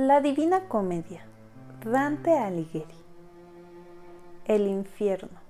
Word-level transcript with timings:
La 0.00 0.20
Divina 0.20 0.60
Comedia, 0.68 1.22
Dante 1.84 2.38
Alighieri. 2.38 2.94
El 4.44 4.68
infierno. 4.68 5.40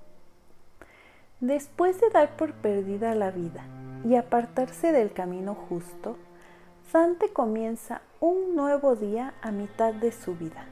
Después 1.39 2.01
de 2.01 2.09
dar 2.09 2.35
por 2.35 2.53
perdida 2.53 3.13
la 3.13 3.29
vida 3.29 3.63
y 4.03 4.15
apartarse 4.15 4.91
del 4.91 5.13
camino 5.13 5.53
justo, 5.53 6.17
Dante 6.91 7.31
comienza 7.31 8.01
un 8.19 8.55
nuevo 8.55 8.95
día 8.95 9.35
a 9.43 9.51
mitad 9.51 9.93
de 9.93 10.11
su 10.11 10.33
vida. 10.33 10.65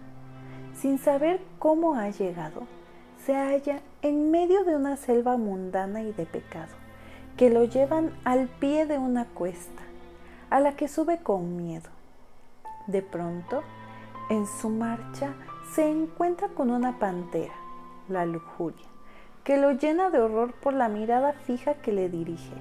Sin 0.74 0.98
saber 0.98 1.40
cómo 1.60 1.94
ha 1.94 2.10
llegado, 2.10 2.64
se 3.24 3.36
halla 3.36 3.82
en 4.02 4.32
medio 4.32 4.64
de 4.64 4.76
una 4.76 4.98
selva 4.98 5.38
mundana 5.38 6.02
y 6.02 6.14
de 6.14 6.26
pecado, 6.26 6.74
que 7.38 7.52
lo 7.52 7.64
llevan 7.64 8.12
al 8.24 8.48
pie 8.48 8.88
de 8.88 8.98
una 8.98 9.26
cuesta, 9.26 9.84
a 10.50 10.60
la 10.62 10.76
que 10.76 10.88
sube 10.88 11.20
con 11.20 11.56
miedo. 11.58 11.97
De 12.88 13.02
pronto, 13.02 13.64
en 14.30 14.48
su 14.48 14.70
marcha, 14.70 15.34
se 15.74 15.90
encuentra 15.90 16.48
con 16.48 16.72
una 16.72 17.00
pantera, 17.00 17.54
la 18.08 18.26
lujuria, 18.26 18.86
que 19.44 19.58
lo 19.58 19.72
llena 19.74 20.10
de 20.10 20.20
horror 20.20 20.54
por 20.54 20.74
la 20.74 20.88
mirada 20.88 21.34
fija 21.34 21.76
que 21.76 21.92
le 21.92 22.08
dirige, 22.08 22.54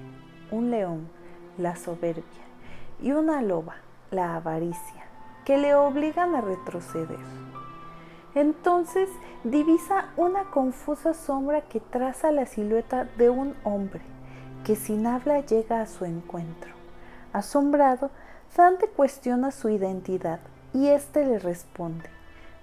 un 0.51 0.69
león, 0.69 1.07
la 1.57 1.77
soberbia, 1.77 2.23
y 3.01 3.13
una 3.13 3.41
loba, 3.41 3.75
la 4.11 4.35
avaricia, 4.35 5.05
que 5.45 5.57
le 5.57 5.75
obligan 5.75 6.35
a 6.35 6.41
retroceder. 6.41 7.19
Entonces 8.35 9.09
divisa 9.45 10.09
una 10.17 10.43
confusa 10.51 11.13
sombra 11.13 11.61
que 11.61 11.79
traza 11.79 12.31
la 12.31 12.45
silueta 12.45 13.05
de 13.17 13.29
un 13.29 13.55
hombre, 13.63 14.01
que 14.65 14.75
sin 14.75 15.07
habla 15.07 15.39
llega 15.39 15.81
a 15.81 15.87
su 15.87 16.03
encuentro. 16.03 16.71
Asombrado, 17.31 18.11
Dante 18.57 18.87
cuestiona 18.87 19.51
su 19.51 19.69
identidad 19.69 20.39
y 20.73 20.87
éste 20.87 21.23
le 21.23 21.37
responde, 21.37 22.09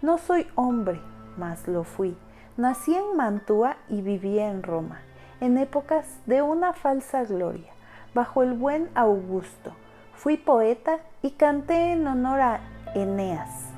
no 0.03 0.19
soy 0.19 0.45
hombre, 0.57 1.01
mas 1.37 1.69
lo 1.69 1.85
fui. 1.85 2.17
Nací 2.57 2.93
en 2.93 3.17
Mantua 3.17 3.77
y 3.89 4.03
viví 4.03 4.41
en 4.41 4.65
Roma, 4.65 5.03
en 5.41 5.57
épocas 5.57 6.19
de 6.27 6.43
una 6.43 6.73
falsa 6.73 7.23
gloria, 7.23 7.71
bajo 8.13 8.43
el 8.43 8.55
buen 8.55 8.91
Augusto. 8.97 9.73
Fui 10.15 10.37
poeta 10.37 10.99
y 11.23 11.31
canté 11.31 11.93
en 11.93 12.09
honor 12.09 12.41
a 12.41 12.61
Eneas. 12.97 13.69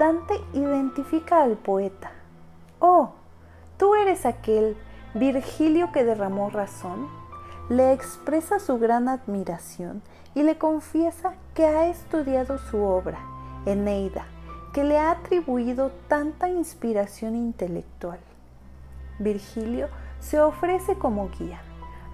Dante 0.00 0.34
identifica 0.54 1.40
al 1.40 1.56
poeta. 1.56 2.10
Oh, 2.80 3.12
tú 3.78 3.94
eres 3.94 4.26
aquel 4.26 4.76
Virgilio 5.14 5.92
que 5.92 6.02
derramó 6.02 6.50
razón. 6.50 7.06
Le 7.68 7.92
expresa 7.92 8.58
su 8.58 8.80
gran 8.80 9.08
admiración 9.08 10.02
y 10.36 10.42
le 10.42 10.58
confiesa 10.58 11.34
que 11.54 11.64
ha 11.64 11.86
estudiado 11.88 12.58
su 12.58 12.82
obra, 12.82 13.18
Eneida, 13.64 14.26
que 14.74 14.84
le 14.84 14.98
ha 14.98 15.10
atribuido 15.10 15.90
tanta 16.08 16.50
inspiración 16.50 17.34
intelectual. 17.34 18.18
Virgilio 19.18 19.88
se 20.20 20.38
ofrece 20.38 20.96
como 20.96 21.30
guía, 21.30 21.62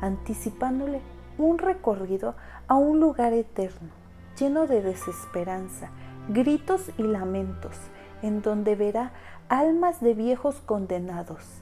anticipándole 0.00 1.00
un 1.36 1.58
recorrido 1.58 2.36
a 2.68 2.76
un 2.76 3.00
lugar 3.00 3.32
eterno, 3.32 3.90
lleno 4.38 4.68
de 4.68 4.82
desesperanza, 4.82 5.90
gritos 6.28 6.90
y 6.98 7.02
lamentos, 7.02 7.76
en 8.22 8.40
donde 8.40 8.76
verá 8.76 9.10
almas 9.48 10.00
de 10.00 10.14
viejos 10.14 10.60
condenados, 10.64 11.61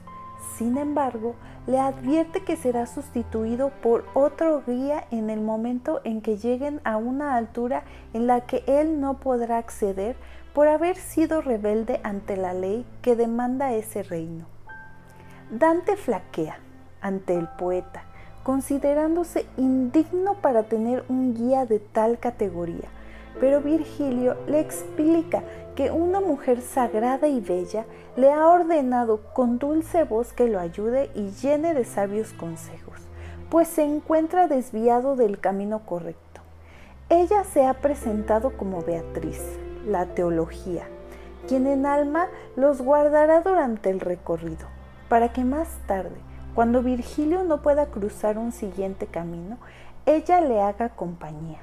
sin 0.61 0.77
embargo, 0.77 1.33
le 1.65 1.79
advierte 1.79 2.43
que 2.43 2.55
será 2.55 2.85
sustituido 2.85 3.71
por 3.81 4.05
otro 4.13 4.61
guía 4.67 5.05
en 5.09 5.31
el 5.31 5.41
momento 5.41 6.01
en 6.03 6.21
que 6.21 6.37
lleguen 6.37 6.81
a 6.83 6.97
una 6.97 7.35
altura 7.35 7.83
en 8.13 8.27
la 8.27 8.41
que 8.41 8.63
él 8.67 9.01
no 9.01 9.15
podrá 9.15 9.57
acceder 9.57 10.15
por 10.53 10.67
haber 10.67 10.97
sido 10.97 11.41
rebelde 11.41 11.99
ante 12.03 12.37
la 12.37 12.53
ley 12.53 12.85
que 13.01 13.15
demanda 13.15 13.73
ese 13.73 14.03
reino. 14.03 14.45
Dante 15.49 15.97
flaquea 15.97 16.59
ante 17.01 17.33
el 17.33 17.47
poeta, 17.47 18.03
considerándose 18.43 19.47
indigno 19.57 20.35
para 20.35 20.61
tener 20.61 21.05
un 21.09 21.33
guía 21.33 21.65
de 21.65 21.79
tal 21.79 22.19
categoría, 22.19 22.87
pero 23.39 23.61
Virgilio 23.61 24.37
le 24.45 24.59
explica 24.59 25.41
que 25.81 25.89
una 25.89 26.21
mujer 26.21 26.61
sagrada 26.61 27.27
y 27.27 27.39
bella 27.39 27.85
le 28.15 28.31
ha 28.31 28.47
ordenado 28.47 29.21
con 29.33 29.57
dulce 29.57 30.03
voz 30.03 30.31
que 30.31 30.47
lo 30.47 30.59
ayude 30.59 31.09
y 31.15 31.31
llene 31.31 31.73
de 31.73 31.85
sabios 31.85 32.33
consejos, 32.33 32.99
pues 33.49 33.67
se 33.67 33.81
encuentra 33.81 34.47
desviado 34.47 35.15
del 35.15 35.39
camino 35.39 35.79
correcto. 35.83 36.41
Ella 37.09 37.43
se 37.45 37.65
ha 37.65 37.73
presentado 37.73 38.55
como 38.57 38.83
Beatriz, 38.83 39.41
la 39.87 40.05
teología, 40.05 40.83
quien 41.47 41.65
en 41.65 41.87
alma 41.87 42.27
los 42.55 42.83
guardará 42.83 43.41
durante 43.41 43.89
el 43.89 44.01
recorrido, 44.01 44.67
para 45.09 45.33
que 45.33 45.43
más 45.43 45.67
tarde, 45.87 46.21
cuando 46.53 46.83
Virgilio 46.83 47.43
no 47.43 47.63
pueda 47.63 47.87
cruzar 47.87 48.37
un 48.37 48.51
siguiente 48.51 49.07
camino, 49.07 49.57
ella 50.05 50.41
le 50.41 50.61
haga 50.61 50.89
compañía. 50.89 51.61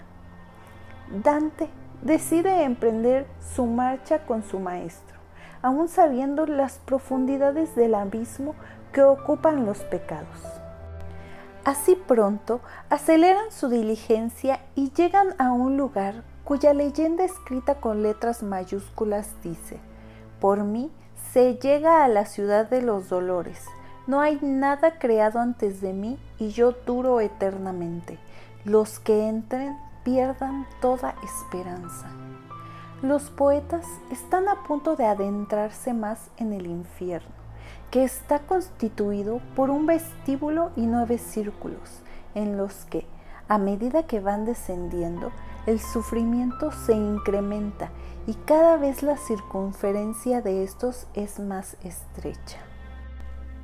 Dante 1.22 1.68
decide 2.03 2.64
emprender 2.64 3.26
su 3.54 3.66
marcha 3.66 4.20
con 4.26 4.42
su 4.42 4.60
maestro, 4.60 5.16
aún 5.62 5.88
sabiendo 5.88 6.47
las 6.47 6.78
profundidades 6.78 7.75
del 7.75 7.94
abismo 7.94 8.54
que 8.92 9.03
ocupan 9.03 9.66
los 9.66 9.78
pecados. 9.81 10.41
Así 11.64 11.97
pronto 11.97 12.60
aceleran 12.88 13.50
su 13.50 13.69
diligencia 13.69 14.60
y 14.75 14.91
llegan 14.92 15.34
a 15.38 15.53
un 15.53 15.76
lugar 15.76 16.22
cuya 16.44 16.72
leyenda 16.72 17.25
escrita 17.25 17.75
con 17.75 18.03
letras 18.03 18.42
mayúsculas 18.42 19.34
dice, 19.42 19.78
por 20.41 20.64
mí 20.64 20.91
se 21.32 21.56
llega 21.56 22.04
a 22.04 22.08
la 22.08 22.25
ciudad 22.25 22.70
de 22.70 22.81
los 22.81 23.10
dolores, 23.10 23.62
no 24.06 24.22
hay 24.22 24.38
nada 24.41 24.98
creado 24.98 25.41
antes 25.41 25.82
de 25.82 25.92
mí 25.92 26.19
y 26.38 26.48
yo 26.48 26.72
duro 26.72 27.20
eternamente. 27.20 28.19
Los 28.64 28.98
que 28.98 29.28
entren 29.28 29.76
pierdan 30.08 30.66
toda 30.80 31.16
esperanza. 31.22 32.08
Los 33.02 33.24
poetas 33.24 33.84
están 34.10 34.48
a 34.48 34.62
punto 34.62 34.96
de 34.96 35.04
adentrarse 35.04 35.92
más 35.92 36.30
en 36.38 36.54
el 36.54 36.66
infierno, 36.66 37.34
que 37.91 38.04
está 38.04 38.38
constituido 38.38 39.42
por 39.54 39.69
un 39.69 39.84
vestíbulo 39.84 40.70
y 40.76 40.86
nueve 40.86 41.19
círculos, 41.19 42.00
en 42.34 42.56
los 42.56 42.86
que, 42.86 43.04
a 43.48 43.58
medida 43.58 44.04
que 44.04 44.19
van 44.20 44.46
descendiendo, 44.46 45.30
el 45.66 45.78
sufrimiento 45.78 46.72
se 46.72 46.94
incrementa 46.94 47.90
y 48.26 48.32
cada 48.32 48.78
vez 48.78 49.02
la 49.02 49.19
circunferencia 49.19 50.40
de 50.40 50.64
estos 50.64 51.06
es 51.12 51.38
más 51.38 51.76
estrecha. 51.84 52.56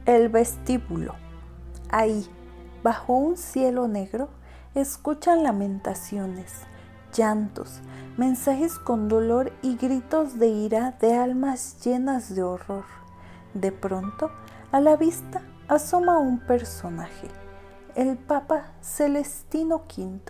El 0.05 0.29
vestíbulo. 0.29 1.15
Ahí, 1.89 2.29
bajo 2.83 3.15
un 3.15 3.39
cielo 3.39 3.89
negro, 3.89 4.29
escuchan 4.75 5.45
lamentaciones, 5.45 6.53
llantos, 7.17 7.81
mensajes 8.17 8.77
con 8.79 9.09
dolor 9.09 9.53
y 9.63 9.77
gritos 9.77 10.39
de 10.39 10.49
ira 10.49 10.97
de 11.01 11.15
almas 11.15 11.81
llenas 11.85 12.35
de 12.35 12.43
horror. 12.43 12.85
De 13.55 13.71
pronto, 13.71 14.33
a 14.73 14.81
la 14.81 14.97
vista 14.97 15.43
asoma 15.69 16.19
un 16.19 16.41
personaje, 16.41 17.29
el 17.95 18.17
Papa 18.17 18.73
Celestino 18.81 19.85
V, 19.97 20.21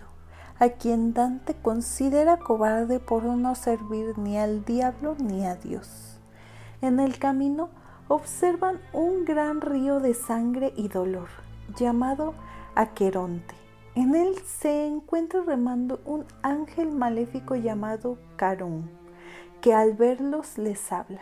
a 0.59 0.69
quien 0.69 1.15
Dante 1.15 1.55
considera 1.55 2.37
cobarde 2.37 2.99
por 2.99 3.23
no 3.23 3.55
servir 3.55 4.15
ni 4.19 4.37
al 4.37 4.63
diablo 4.63 5.15
ni 5.17 5.43
a 5.47 5.55
Dios. 5.55 6.19
En 6.81 6.99
el 6.99 7.17
camino 7.17 7.69
observan 8.09 8.79
un 8.93 9.25
gran 9.25 9.61
río 9.61 9.99
de 9.99 10.13
sangre 10.13 10.71
y 10.75 10.87
dolor, 10.87 11.29
llamado 11.75 12.35
Aqueronte 12.75 13.64
en 13.95 14.13
él 14.13 14.35
se 14.45 14.85
encuentra 14.85 15.41
remando 15.41 16.01
un 16.05 16.25
ángel 16.41 16.91
maléfico 16.91 17.55
llamado 17.55 18.17
Carón, 18.35 18.91
que 19.61 19.73
al 19.73 19.93
verlos 19.93 20.57
les 20.57 20.91
habla. 20.91 21.21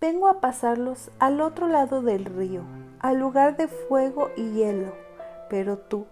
Vengo 0.00 0.28
a 0.28 0.40
pasarlos 0.40 1.10
al 1.18 1.40
otro 1.40 1.68
lado 1.68 2.00
del 2.00 2.24
río, 2.24 2.62
al 2.98 3.18
lugar 3.18 3.56
de 3.58 3.68
fuego 3.68 4.30
y 4.36 4.52
hielo, 4.52 4.94
pero 5.50 5.78
tú, 5.78 6.06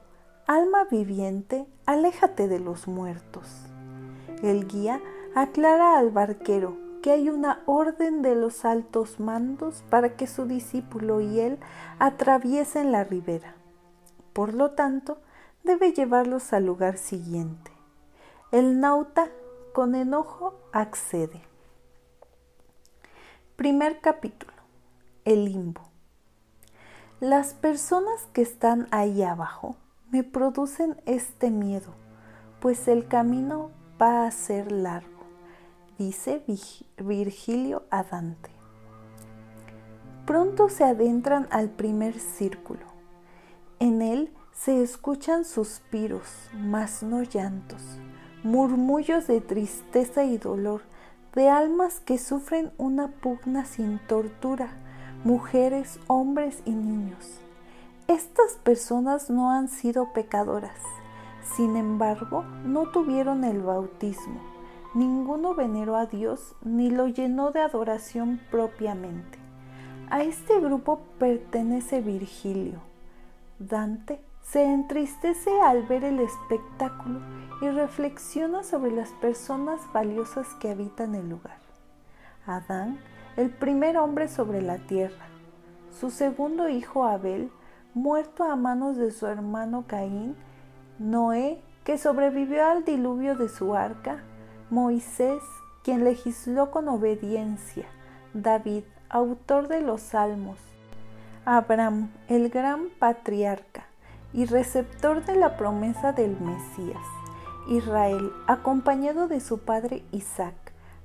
alma 0.47 0.85
viviente, 0.91 1.67
aléjate 1.87 2.47
de 2.47 2.61
los 2.61 2.87
muertos. 2.87 3.67
El 4.43 4.69
guía 4.69 5.01
aclara 5.35 5.99
al 5.99 6.11
barquero 6.11 6.77
que 7.03 7.11
hay 7.11 7.29
una 7.29 7.63
orden 7.67 8.23
de 8.23 8.35
los 8.35 8.65
altos 8.65 9.21
mandos 9.21 9.83
para 9.91 10.17
que 10.17 10.27
su 10.27 10.47
discípulo 10.47 11.21
y 11.21 11.41
él 11.41 11.59
atraviesen 11.99 12.93
la 12.93 13.05
ribera. 13.05 13.55
Por 14.33 14.55
lo 14.55 14.71
tanto, 14.71 15.19
debe 15.65 15.93
llevarlos 15.93 16.53
al 16.53 16.67
lugar 16.67 16.99
siguiente. 16.99 17.73
El 18.53 18.81
nauta 18.81 19.31
con 19.73 19.95
enojo 19.95 20.55
accede. 20.73 21.43
Primer 23.57 24.01
capítulo. 24.01 24.53
El 25.25 25.47
limbo. 25.47 25.81
Las 27.19 27.55
personas 27.55 28.29
que 28.33 28.43
están 28.43 28.87
ahí 28.91 29.23
abajo 29.23 29.77
me 30.11 30.23
producen 30.23 31.01
este 31.07 31.51
miedo, 31.51 31.95
pues 32.61 32.87
el 32.87 33.09
camino 33.09 33.71
va 34.01 34.27
a 34.27 34.31
ser 34.31 34.71
largo. 34.71 35.09
dice 35.99 36.45
Virgilio 36.99 37.85
a 37.91 38.03
Dante. 38.03 38.51
Pronto 40.27 40.69
se 40.69 40.85
adentran 40.85 41.49
al 41.51 41.71
primer 41.71 42.19
círculo. 42.19 42.87
En 43.79 44.03
él 44.03 44.33
se 44.55 44.83
escuchan 44.83 45.45
suspiros, 45.45 46.49
mas 46.55 47.03
no 47.03 47.23
llantos, 47.23 47.83
murmullos 48.43 49.27
de 49.27 49.41
tristeza 49.41 50.25
y 50.25 50.39
dolor, 50.39 50.83
de 51.35 51.49
almas 51.49 52.01
que 52.01 52.17
sufren 52.19 52.73
una 52.79 53.09
pugna 53.09 53.65
sin 53.65 53.99
tortura, 54.07 54.69
mujeres, 55.25 55.99
hombres 56.07 56.63
y 56.65 56.71
niños. 56.71 57.41
Estas 58.07 58.53
personas 58.63 59.29
no 59.29 59.51
han 59.51 59.69
sido 59.69 60.13
pecadoras, 60.13 60.79
sin 61.57 61.77
embargo, 61.77 62.45
no 62.65 62.91
tuvieron 62.91 63.45
el 63.45 63.61
bautismo. 63.61 64.41
Ninguno 64.95 65.55
veneró 65.55 65.97
a 65.97 66.07
Dios 66.07 66.55
ni 66.63 66.91
lo 66.91 67.09
llenó 67.09 67.51
de 67.51 67.61
adoración 67.61 68.41
propiamente. 68.51 69.39
A 70.09 70.23
este 70.23 70.61
grupo 70.61 71.01
pertenece 71.19 72.01
Virgilio. 72.01 72.81
Dante 73.59 74.21
se 74.45 74.63
entristece 74.63 75.51
al 75.63 75.83
ver 75.85 76.05
el 76.05 76.21
espectáculo 76.21 77.21
y 77.61 77.71
reflexiona 77.71 78.63
sobre 78.63 78.93
las 78.93 79.11
personas 79.15 79.81
valiosas 79.93 80.47
que 80.61 80.71
habitan 80.71 81.15
el 81.15 81.29
lugar. 81.29 81.59
Adán, 82.47 83.01
el 83.37 83.51
primer 83.51 83.97
hombre 83.97 84.29
sobre 84.29 84.61
la 84.61 84.79
tierra, 84.79 85.27
su 85.99 86.11
segundo 86.11 86.69
hijo 86.69 87.05
Abel, 87.05 87.51
muerto 87.95 88.45
a 88.45 88.55
manos 88.55 88.97
de 88.97 89.11
su 89.11 89.27
hermano 89.27 89.85
Caín, 89.87 90.37
Noé, 90.99 91.61
que 91.83 91.99
sobrevivió 91.99 92.67
al 92.67 92.85
diluvio 92.85 93.37
de 93.37 93.49
su 93.49 93.75
arca, 93.75 94.23
Moisés, 94.71 95.43
quien 95.83 96.05
legisló 96.05 96.71
con 96.71 96.89
obediencia, 96.89 97.87
David, 98.35 98.85
autor 99.09 99.69
de 99.69 99.81
los 99.81 100.01
salmos, 100.01 100.59
Abraham, 101.45 102.11
el 102.29 102.51
gran 102.51 102.89
patriarca 102.99 103.87
y 104.35 104.47
receptor 104.47 105.25
de 105.25 105.37
la 105.37 105.57
promesa 105.57 106.13
del 106.13 106.39
Mesías, 106.41 107.07
Israel, 107.69 108.33
acompañado 108.49 109.29
de 109.29 109.41
su 109.41 109.61
padre 109.61 110.05
Isaac, 110.11 110.55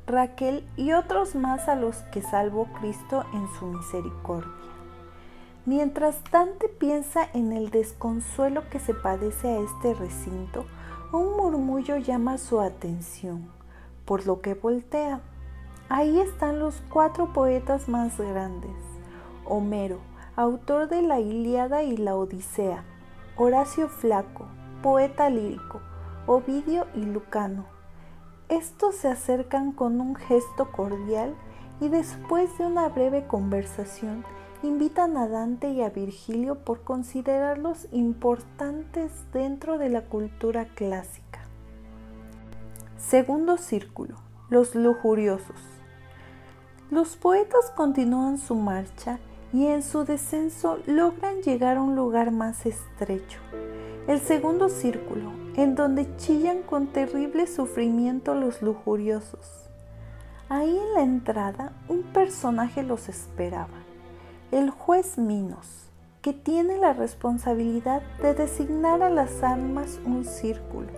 Raquel 0.07 0.67
y 0.75 0.93
otros 0.93 1.35
más 1.35 1.69
a 1.69 1.75
los 1.75 1.97
que 2.11 2.23
salvó 2.23 2.65
Cristo 2.79 3.23
en 3.33 3.47
su 3.59 3.67
misericordia. 3.67 4.51
Mientras 5.65 6.15
Dante 6.31 6.67
piensa 6.67 7.29
en 7.33 7.53
el 7.53 7.69
desconsuelo 7.69 8.67
que 8.71 8.79
se 8.79 8.95
padece 8.95 9.49
a 9.49 9.59
este 9.59 9.93
recinto, 9.93 10.65
un 11.11 11.37
murmullo 11.37 11.97
llama 11.97 12.39
su 12.39 12.59
atención, 12.59 13.51
por 14.05 14.25
lo 14.25 14.41
que 14.41 14.55
voltea. 14.55 15.21
Ahí 15.87 16.19
están 16.19 16.57
los 16.57 16.81
cuatro 16.89 17.31
poetas 17.33 17.87
más 17.87 18.17
grandes. 18.17 18.75
Homero, 19.45 19.99
autor 20.35 20.87
de 20.87 21.03
la 21.03 21.19
Ilíada 21.19 21.83
y 21.83 21.97
la 21.97 22.15
Odisea, 22.15 22.83
Horacio 23.41 23.87
Flaco, 23.87 24.47
poeta 24.83 25.29
lírico, 25.29 25.79
Ovidio 26.27 26.87
y 26.93 27.05
Lucano. 27.05 27.67
Estos 28.49 28.95
se 28.95 29.07
acercan 29.07 29.71
con 29.71 30.01
un 30.01 30.15
gesto 30.17 30.73
cordial 30.73 31.33
y 31.79 31.87
después 31.87 32.57
de 32.57 32.65
una 32.65 32.89
breve 32.89 33.27
conversación 33.27 34.25
invitan 34.61 35.15
a 35.15 35.29
Dante 35.29 35.69
y 35.69 35.81
a 35.83 35.89
Virgilio 35.89 36.65
por 36.65 36.81
considerarlos 36.83 37.87
importantes 37.93 39.13
dentro 39.31 39.77
de 39.77 39.87
la 39.87 40.01
cultura 40.01 40.65
clásica. 40.75 41.39
Segundo 42.97 43.55
círculo, 43.55 44.17
los 44.49 44.75
lujuriosos. 44.75 45.61
Los 46.91 47.15
poetas 47.15 47.71
continúan 47.73 48.37
su 48.37 48.55
marcha 48.55 49.17
y 49.53 49.67
en 49.67 49.83
su 49.83 50.05
descenso 50.05 50.79
logran 50.85 51.41
llegar 51.41 51.77
a 51.77 51.81
un 51.81 51.95
lugar 51.95 52.31
más 52.31 52.65
estrecho, 52.65 53.39
el 54.07 54.19
segundo 54.19 54.69
círculo, 54.69 55.31
en 55.55 55.75
donde 55.75 56.15
chillan 56.17 56.61
con 56.63 56.87
terrible 56.87 57.47
sufrimiento 57.47 58.35
los 58.35 58.61
lujuriosos. 58.61 59.69
Ahí 60.49 60.77
en 60.77 60.93
la 60.93 61.01
entrada 61.01 61.73
un 61.87 62.03
personaje 62.03 62.83
los 62.83 63.09
esperaba 63.09 63.89
el 64.51 64.71
juez 64.71 65.19
Minos, 65.19 65.91
que 66.23 66.33
tiene 66.33 66.79
la 66.79 66.93
responsabilidad 66.93 68.01
de 68.19 68.33
designar 68.33 69.03
a 69.03 69.11
las 69.11 69.43
almas 69.43 69.99
un 70.05 70.25
círculo. 70.25 70.89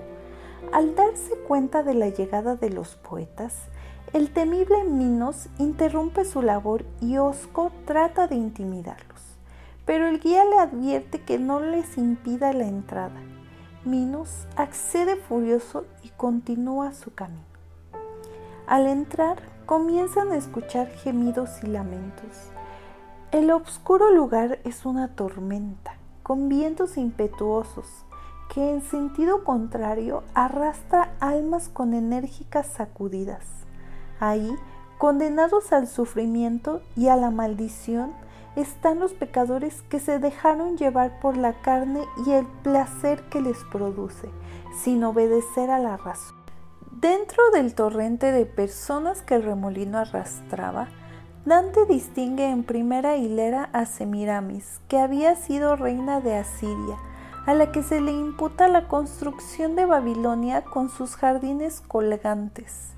Al 0.72 0.96
darse 0.96 1.36
cuenta 1.48 1.84
de 1.84 1.94
la 1.94 2.08
llegada 2.08 2.56
de 2.56 2.70
los 2.70 2.96
poetas, 2.96 3.68
el 4.14 4.32
temible 4.32 4.84
Minos 4.84 5.48
interrumpe 5.58 6.26
su 6.26 6.42
labor 6.42 6.84
y 7.00 7.18
Osco 7.18 7.72
trata 7.86 8.28
de 8.28 8.36
intimidarlos, 8.36 9.22
pero 9.86 10.06
el 10.08 10.20
guía 10.20 10.44
le 10.44 10.60
advierte 10.60 11.22
que 11.22 11.40
no 11.40 11.62
les 11.62 11.98
impida 11.98 12.52
la 12.52 12.66
entrada. 12.66 13.22
Minos 13.86 14.48
accede 14.58 15.16
furioso 15.16 15.86
y 16.04 16.10
continúa 16.10 16.92
su 16.92 17.14
camino. 17.14 17.46
Al 18.68 18.88
entrar, 18.88 19.38
comienzan 19.66 20.34
a 20.34 20.36
escuchar 20.36 20.88
gemidos 20.90 21.64
y 21.64 21.68
lamentos. 21.68 22.52
El 23.32 23.50
oscuro 23.50 24.12
lugar 24.12 24.60
es 24.66 24.86
una 24.86 25.08
tormenta, 25.16 25.94
con 26.22 26.50
vientos 26.50 26.98
impetuosos, 26.98 27.88
que 28.54 28.72
en 28.72 28.82
sentido 28.82 29.46
contrario 29.46 30.24
arrastra 30.34 31.14
almas 31.22 31.70
con 31.70 31.94
enérgicas 31.94 32.68
sacudidas. 32.68 33.61
Ahí, 34.22 34.56
condenados 35.00 35.74
al 35.74 35.88
sufrimiento 35.88 36.84
y 36.96 37.08
a 37.08 37.16
la 37.16 37.32
maldición, 37.32 38.14
están 38.56 39.00
los 39.00 39.14
pecadores 39.14 39.82
que 39.90 40.00
se 40.00 40.20
dejaron 40.20 40.78
llevar 40.78 41.20
por 41.20 41.38
la 41.38 41.54
carne 41.62 42.06
y 42.26 42.32
el 42.32 42.46
placer 42.46 43.24
que 43.30 43.42
les 43.42 43.58
produce, 43.72 44.30
sin 44.84 45.04
obedecer 45.04 45.72
a 45.72 45.80
la 45.80 45.98
razón. 45.98 46.36
Dentro 46.92 47.42
del 47.52 47.74
torrente 47.74 48.32
de 48.32 48.46
personas 48.46 49.24
que 49.24 49.34
el 49.34 49.44
remolino 49.44 49.98
arrastraba, 49.98 50.88
Dante 51.46 51.88
distingue 51.88 52.48
en 52.48 52.64
primera 52.64 53.18
hilera 53.18 53.70
a 53.74 53.88
Semiramis, 53.88 54.82
que 54.88 55.00
había 55.00 55.36
sido 55.36 55.76
reina 55.76 56.22
de 56.22 56.36
Asiria, 56.36 56.98
a 57.48 57.56
la 57.56 57.72
que 57.72 57.82
se 57.82 58.00
le 58.02 58.12
imputa 58.12 58.68
la 58.68 58.88
construcción 58.88 59.76
de 59.76 59.88
Babilonia 59.88 60.62
con 60.62 60.90
sus 60.90 61.16
jardines 61.16 61.82
colgantes. 61.82 62.92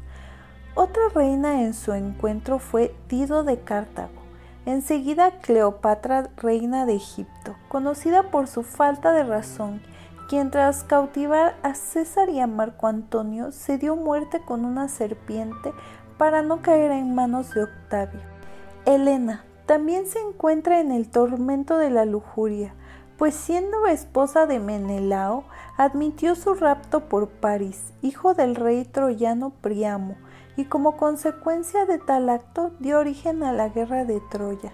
Otra 0.76 1.04
reina 1.14 1.62
en 1.62 1.76
su 1.76 1.94
encuentro 1.94 2.58
fue 2.58 2.96
Dido 3.08 3.44
de 3.44 3.60
Cartago, 3.60 4.24
enseguida 4.66 5.40
Cleopatra, 5.40 6.32
reina 6.36 6.88
de 6.88 6.96
Egipto, 6.96 7.56
conocida 7.68 8.32
por 8.32 8.48
su 8.48 8.64
falta 8.64 9.12
de 9.12 9.24
razón, 9.24 9.84
quien 10.30 10.50
tras 10.50 10.84
cautivar 10.84 11.56
a 11.62 11.76
César 11.76 12.30
y 12.30 12.40
a 12.40 12.48
Marco 12.48 12.88
Antonio 12.88 13.52
se 13.52 13.78
dio 13.78 13.96
muerte 13.96 14.42
con 14.44 14.66
una 14.66 14.88
serpiente 14.88 15.74
para 16.18 16.42
no 16.42 16.64
caer 16.64 16.90
en 16.92 17.14
manos 17.14 17.54
de 17.54 17.66
Octavio. 17.66 18.22
Helena 18.86 19.44
también 19.68 20.08
se 20.08 20.20
encuentra 20.20 20.80
en 20.80 20.92
el 20.92 21.08
tormento 21.08 21.78
de 21.78 21.92
la 21.92 22.06
lujuria, 22.06 22.74
pues 23.20 23.36
siendo 23.36 23.86
esposa 23.86 24.48
de 24.48 24.60
Menelao, 24.60 25.44
admitió 25.78 26.34
su 26.34 26.56
rapto 26.56 27.10
por 27.10 27.30
París, 27.30 27.94
hijo 28.02 28.34
del 28.34 28.56
rey 28.56 28.86
troyano 28.86 29.52
Priamo, 29.62 30.16
y 30.56 30.66
como 30.66 30.98
consecuencia 30.98 31.86
de 31.86 31.98
tal 31.98 32.30
acto 32.30 32.72
dio 32.80 33.00
origen 33.00 33.44
a 33.44 33.54
la 33.54 33.70
guerra 33.70 34.06
de 34.06 34.22
Troya. 34.32 34.74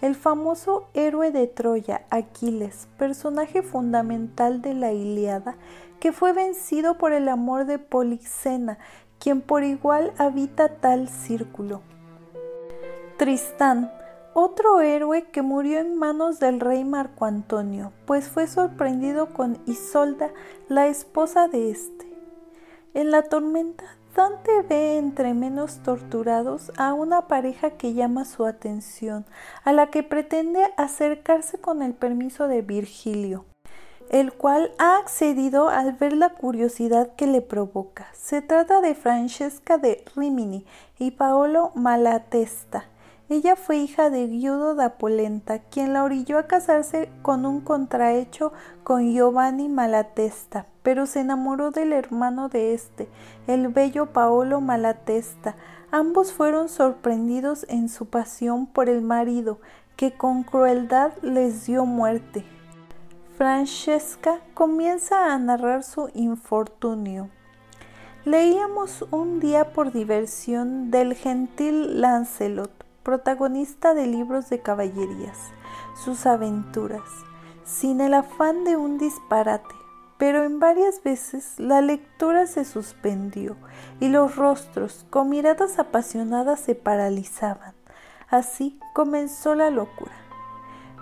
El 0.00 0.14
famoso 0.14 0.88
héroe 0.94 1.30
de 1.30 1.46
Troya, 1.46 2.06
Aquiles, 2.08 2.88
personaje 2.96 3.62
fundamental 3.62 4.62
de 4.62 4.72
la 4.72 4.92
Iliada, 4.92 5.56
que 5.98 6.12
fue 6.12 6.32
vencido 6.32 6.96
por 6.96 7.12
el 7.12 7.28
amor 7.28 7.66
de 7.66 7.78
Polixena, 7.78 8.78
quien 9.18 9.42
por 9.42 9.62
igual 9.62 10.14
habita 10.16 10.76
tal 10.76 11.08
círculo. 11.08 11.82
Tristán, 13.18 13.92
otro 14.32 14.80
héroe 14.80 15.24
que 15.30 15.42
murió 15.42 15.80
en 15.80 15.94
manos 15.94 16.40
del 16.40 16.60
rey 16.60 16.84
Marco 16.84 17.26
Antonio, 17.26 17.92
pues 18.06 18.28
fue 18.28 18.46
sorprendido 18.46 19.34
con 19.34 19.58
Isolda, 19.66 20.30
la 20.68 20.86
esposa 20.86 21.48
de 21.48 21.70
este. 21.70 22.10
En 22.94 23.10
la 23.10 23.22
tormenta, 23.22 23.84
Dante 24.14 24.62
ve 24.62 24.98
entre 24.98 25.34
menos 25.34 25.78
torturados 25.84 26.72
a 26.76 26.92
una 26.94 27.28
pareja 27.28 27.70
que 27.70 27.94
llama 27.94 28.24
su 28.24 28.44
atención, 28.44 29.24
a 29.64 29.72
la 29.72 29.86
que 29.86 30.02
pretende 30.02 30.60
acercarse 30.76 31.58
con 31.58 31.80
el 31.80 31.94
permiso 31.94 32.48
de 32.48 32.62
Virgilio, 32.62 33.44
el 34.10 34.32
cual 34.32 34.72
ha 34.78 34.98
accedido 34.98 35.68
al 35.68 35.92
ver 35.92 36.12
la 36.12 36.30
curiosidad 36.30 37.14
que 37.14 37.28
le 37.28 37.40
provoca. 37.40 38.08
Se 38.12 38.42
trata 38.42 38.80
de 38.80 38.96
Francesca 38.96 39.78
de 39.78 40.04
Rimini 40.16 40.66
y 40.98 41.12
Paolo 41.12 41.70
Malatesta, 41.76 42.89
Ella 43.30 43.54
fue 43.54 43.76
hija 43.76 44.10
de 44.10 44.28
Giudo 44.28 44.74
da 44.74 44.98
Polenta, 44.98 45.60
quien 45.60 45.92
la 45.92 46.02
orilló 46.02 46.36
a 46.36 46.48
casarse 46.48 47.08
con 47.22 47.46
un 47.46 47.60
contrahecho 47.60 48.52
con 48.82 49.12
Giovanni 49.12 49.68
Malatesta, 49.68 50.66
pero 50.82 51.06
se 51.06 51.20
enamoró 51.20 51.70
del 51.70 51.92
hermano 51.92 52.48
de 52.48 52.74
este, 52.74 53.08
el 53.46 53.68
bello 53.68 54.06
Paolo 54.06 54.60
Malatesta. 54.60 55.54
Ambos 55.92 56.32
fueron 56.32 56.68
sorprendidos 56.68 57.66
en 57.68 57.88
su 57.88 58.06
pasión 58.06 58.66
por 58.66 58.88
el 58.88 59.00
marido, 59.00 59.60
que 59.94 60.10
con 60.10 60.42
crueldad 60.42 61.12
les 61.22 61.66
dio 61.66 61.84
muerte. 61.84 62.44
Francesca 63.38 64.40
comienza 64.54 65.32
a 65.32 65.38
narrar 65.38 65.84
su 65.84 66.10
infortunio. 66.14 67.30
Leíamos 68.24 69.06
un 69.12 69.38
día 69.38 69.72
por 69.72 69.92
diversión 69.92 70.90
del 70.90 71.14
gentil 71.14 72.00
Lancelot 72.00 72.79
protagonista 73.02 73.94
de 73.94 74.06
libros 74.06 74.50
de 74.50 74.60
caballerías, 74.60 75.38
sus 76.04 76.26
aventuras, 76.26 77.08
sin 77.64 78.00
el 78.00 78.14
afán 78.14 78.64
de 78.64 78.76
un 78.76 78.98
disparate, 78.98 79.74
pero 80.18 80.44
en 80.44 80.60
varias 80.60 81.02
veces 81.02 81.54
la 81.58 81.80
lectura 81.80 82.46
se 82.46 82.64
suspendió 82.64 83.56
y 84.00 84.08
los 84.08 84.36
rostros 84.36 85.06
con 85.08 85.30
miradas 85.30 85.78
apasionadas 85.78 86.60
se 86.60 86.74
paralizaban. 86.74 87.74
Así 88.28 88.78
comenzó 88.92 89.54
la 89.54 89.70
locura. 89.70 90.12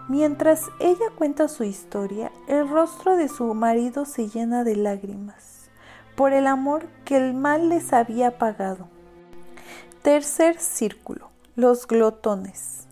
Mientras 0.09 0.62
ella 0.81 1.11
cuenta 1.17 1.49
su 1.49 1.64
historia, 1.64 2.31
el 2.47 2.69
rostro 2.69 3.17
de 3.17 3.28
su 3.28 3.52
marido 3.55 4.05
se 4.05 4.28
llena 4.28 4.64
de 4.64 4.76
lágrimas 4.76 5.69
por 6.17 6.33
el 6.33 6.47
amor 6.47 6.87
que 7.05 7.17
el 7.17 7.35
mal 7.35 7.69
les 7.69 7.93
había 7.93 8.38
pagado. 8.38 8.88
Tercer 10.02 10.59
círculo 10.59 11.27
los 11.59 11.88
glotones. 11.88 12.87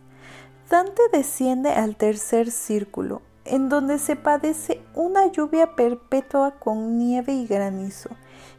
Dante 0.68 1.00
desciende 1.12 1.70
al 1.70 1.94
tercer 1.94 2.50
círculo, 2.50 3.22
en 3.44 3.68
donde 3.68 4.00
se 4.00 4.16
padece 4.16 4.82
una 4.96 5.30
lluvia 5.30 5.76
perpetua 5.76 6.50
con 6.58 6.98
nieve 6.98 7.32
y 7.32 7.46
granizo, 7.46 8.10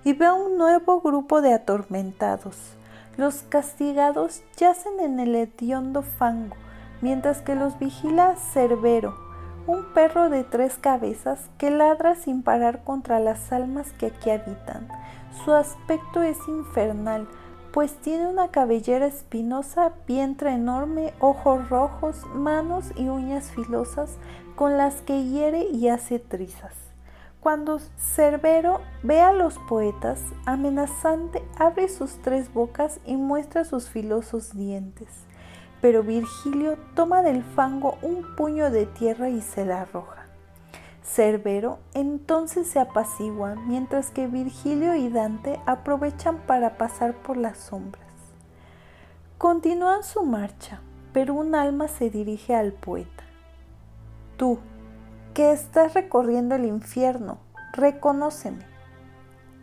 y 0.05 0.13
ve 0.13 0.31
un 0.31 0.57
nuevo 0.57 1.01
grupo 1.01 1.41
de 1.41 1.51
atormentados. 1.51 2.55
Los 3.17 3.43
castigados 3.49 4.43
yacen 4.55 5.01
en 5.01 5.19
el 5.19 5.35
hediondo 5.35 6.03
fango, 6.03 6.55
mientras 7.01 7.41
que 7.41 7.55
los 7.55 7.77
vigila 7.77 8.37
Cerbero, 8.37 9.13
un 9.65 9.91
perro 9.93 10.29
de 10.29 10.45
tres 10.45 10.77
cabezas 10.79 11.49
que 11.57 11.69
ladra 11.69 12.15
sin 12.15 12.43
parar 12.43 12.85
contra 12.85 13.19
las 13.19 13.51
almas 13.51 13.91
que 13.91 14.05
aquí 14.05 14.29
habitan. 14.29 14.87
Su 15.43 15.51
aspecto 15.51 16.23
es 16.23 16.37
infernal, 16.47 17.27
pues 17.71 17.95
tiene 17.97 18.27
una 18.27 18.49
cabellera 18.49 19.05
espinosa, 19.05 19.93
vientre 20.07 20.53
enorme, 20.53 21.13
ojos 21.19 21.69
rojos, 21.69 22.25
manos 22.33 22.91
y 22.95 23.09
uñas 23.09 23.51
filosas 23.51 24.17
con 24.55 24.77
las 24.77 25.01
que 25.01 25.25
hiere 25.25 25.65
y 25.65 25.89
hace 25.89 26.19
trizas. 26.19 26.73
Cuando 27.39 27.79
Cerbero 27.97 28.81
ve 29.03 29.21
a 29.21 29.31
los 29.31 29.57
poetas, 29.69 30.21
amenazante 30.45 31.43
abre 31.57 31.87
sus 31.87 32.21
tres 32.21 32.51
bocas 32.53 32.99
y 33.05 33.15
muestra 33.15 33.63
sus 33.63 33.87
filosos 33.87 34.55
dientes. 34.55 35.07
Pero 35.79 36.01
Virgilio 36.03 36.77
toma 36.95 37.21
del 37.21 37.43
fango 37.43 37.97
un 38.01 38.35
puño 38.35 38.71
de 38.71 38.87
tierra 38.87 39.29
y 39.29 39.41
se 39.41 39.65
la 39.65 39.81
arroja. 39.81 40.16
Cerbero 41.07 41.79
entonces 41.93 42.67
se 42.67 42.79
apacigua, 42.79 43.55
mientras 43.55 44.11
que 44.11 44.27
Virgilio 44.27 44.95
y 44.95 45.09
Dante 45.09 45.59
aprovechan 45.65 46.37
para 46.45 46.77
pasar 46.77 47.15
por 47.15 47.37
las 47.37 47.57
sombras. 47.57 48.05
Continúan 49.37 50.03
su 50.03 50.23
marcha, 50.23 50.81
pero 51.13 51.33
un 51.33 51.55
alma 51.55 51.87
se 51.87 52.09
dirige 52.09 52.55
al 52.55 52.73
poeta. 52.73 53.23
Tú, 54.35 54.59
que 55.33 55.51
estás 55.51 55.93
recorriendo 55.93 56.55
el 56.55 56.65
infierno, 56.65 57.39
reconóceme. 57.73 58.65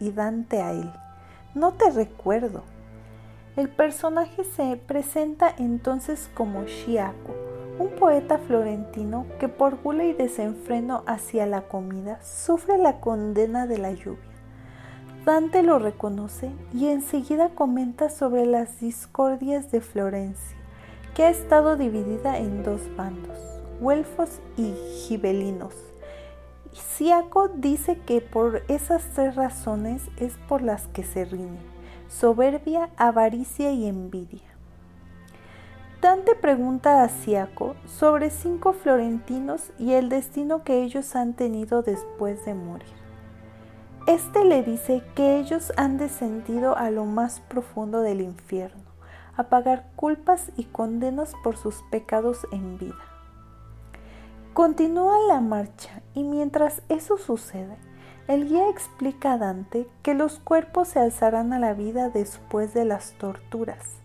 Y 0.01 0.11
Dante 0.11 0.63
a 0.63 0.73
él, 0.73 0.93
no 1.55 1.75
te 1.75 1.91
recuerdo. 1.91 2.63
El 3.57 3.69
personaje 3.69 4.45
se 4.45 4.77
presenta 4.77 5.55
entonces 5.59 6.31
como 6.35 6.65
Chiaco, 6.65 7.35
un 7.78 7.88
poeta 7.90 8.38
florentino 8.38 9.26
que 9.40 9.49
por 9.49 9.83
gula 9.83 10.04
y 10.04 10.12
desenfreno 10.12 11.02
hacia 11.07 11.47
la 11.47 11.62
comida 11.62 12.21
sufre 12.23 12.78
la 12.78 13.00
condena 13.00 13.66
de 13.66 13.78
la 13.78 13.93
lluvia. 13.93 14.35
Dante 15.25 15.62
lo 15.62 15.78
reconoce 15.78 16.50
y 16.73 16.87
enseguida 16.88 17.49
comenta 17.49 18.11
sobre 18.11 18.47
las 18.47 18.81
discordias 18.81 19.73
de 19.73 19.81
Florencia, 19.81 20.57
que 21.14 21.25
ha 21.25 21.31
estado 21.31 21.76
dividida 21.76 22.38
en 22.38 22.62
dos 22.62 22.83
bandos, 22.97 23.38
güelfos 23.81 24.40
y 24.57 24.75
gibelinos. 25.07 25.75
Siaco 26.73 27.49
dice 27.49 27.99
que 27.99 28.21
por 28.21 28.62
esas 28.69 29.02
tres 29.14 29.35
razones 29.35 30.02
es 30.19 30.35
por 30.49 30.61
las 30.62 30.88
que 30.88 31.04
se 31.04 31.25
riñe, 31.25 31.61
soberbia, 32.09 32.90
avaricia 32.97 33.73
y 33.73 33.87
envidia. 33.87 34.54
Dante 36.05 36.35
pregunta 36.35 37.03
a 37.03 37.09
Siaco 37.09 37.77
sobre 37.87 38.29
cinco 38.29 38.75
florentinos 38.75 39.71
y 39.79 39.95
el 39.95 40.11
destino 40.11 40.63
que 40.63 40.83
ellos 40.83 41.17
han 41.17 41.33
tenido 41.33 41.81
después 41.81 42.45
de 42.45 42.53
morir. 42.53 42.93
Este 44.07 44.45
le 44.45 44.63
dice 44.63 45.03
que 45.15 45.39
ellos 45.39 45.73
han 45.79 45.97
descendido 45.97 46.77
a 46.77 46.91
lo 46.91 47.07
más 47.07 47.41
profundo 47.49 48.03
del 48.03 48.21
infierno, 48.21 48.83
a 49.35 49.45
pagar 49.45 49.87
culpas 49.97 50.53
y 50.59 50.65
condenas 50.65 51.33
por 51.43 51.57
sus 51.57 51.83
pecados 51.91 52.47
en 52.53 52.77
vida. 52.77 53.01
Continúa 54.53 55.17
la 55.27 55.41
marcha 55.41 56.03
y 56.13 56.23
mientras 56.23 56.83
eso 56.91 57.17
sucede, 57.17 57.79
el 58.29 58.47
guía 58.47 58.69
explica 58.69 59.33
a 59.33 59.39
Dante 59.39 59.89
que 60.03 60.13
los 60.13 60.39
cuerpos 60.39 60.89
se 60.89 61.01
alzarán 61.01 61.55
a 61.55 61.59
la 61.59 61.73
vida 61.73 62.11
después 62.11 62.75
de 62.75 62.85
las 62.85 63.13
torturas 63.13 64.04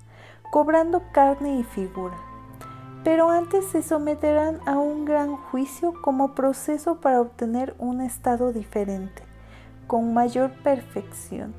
cobrando 0.49 1.03
carne 1.11 1.59
y 1.59 1.63
figura. 1.63 2.17
Pero 3.03 3.29
antes 3.29 3.65
se 3.65 3.81
someterán 3.81 4.59
a 4.65 4.77
un 4.77 5.05
gran 5.05 5.37
juicio 5.37 5.93
como 6.01 6.33
proceso 6.35 6.99
para 6.99 7.21
obtener 7.21 7.75
un 7.77 8.01
estado 8.01 8.51
diferente, 8.51 9.23
con 9.87 10.13
mayor 10.13 10.51
perfección. 10.63 11.53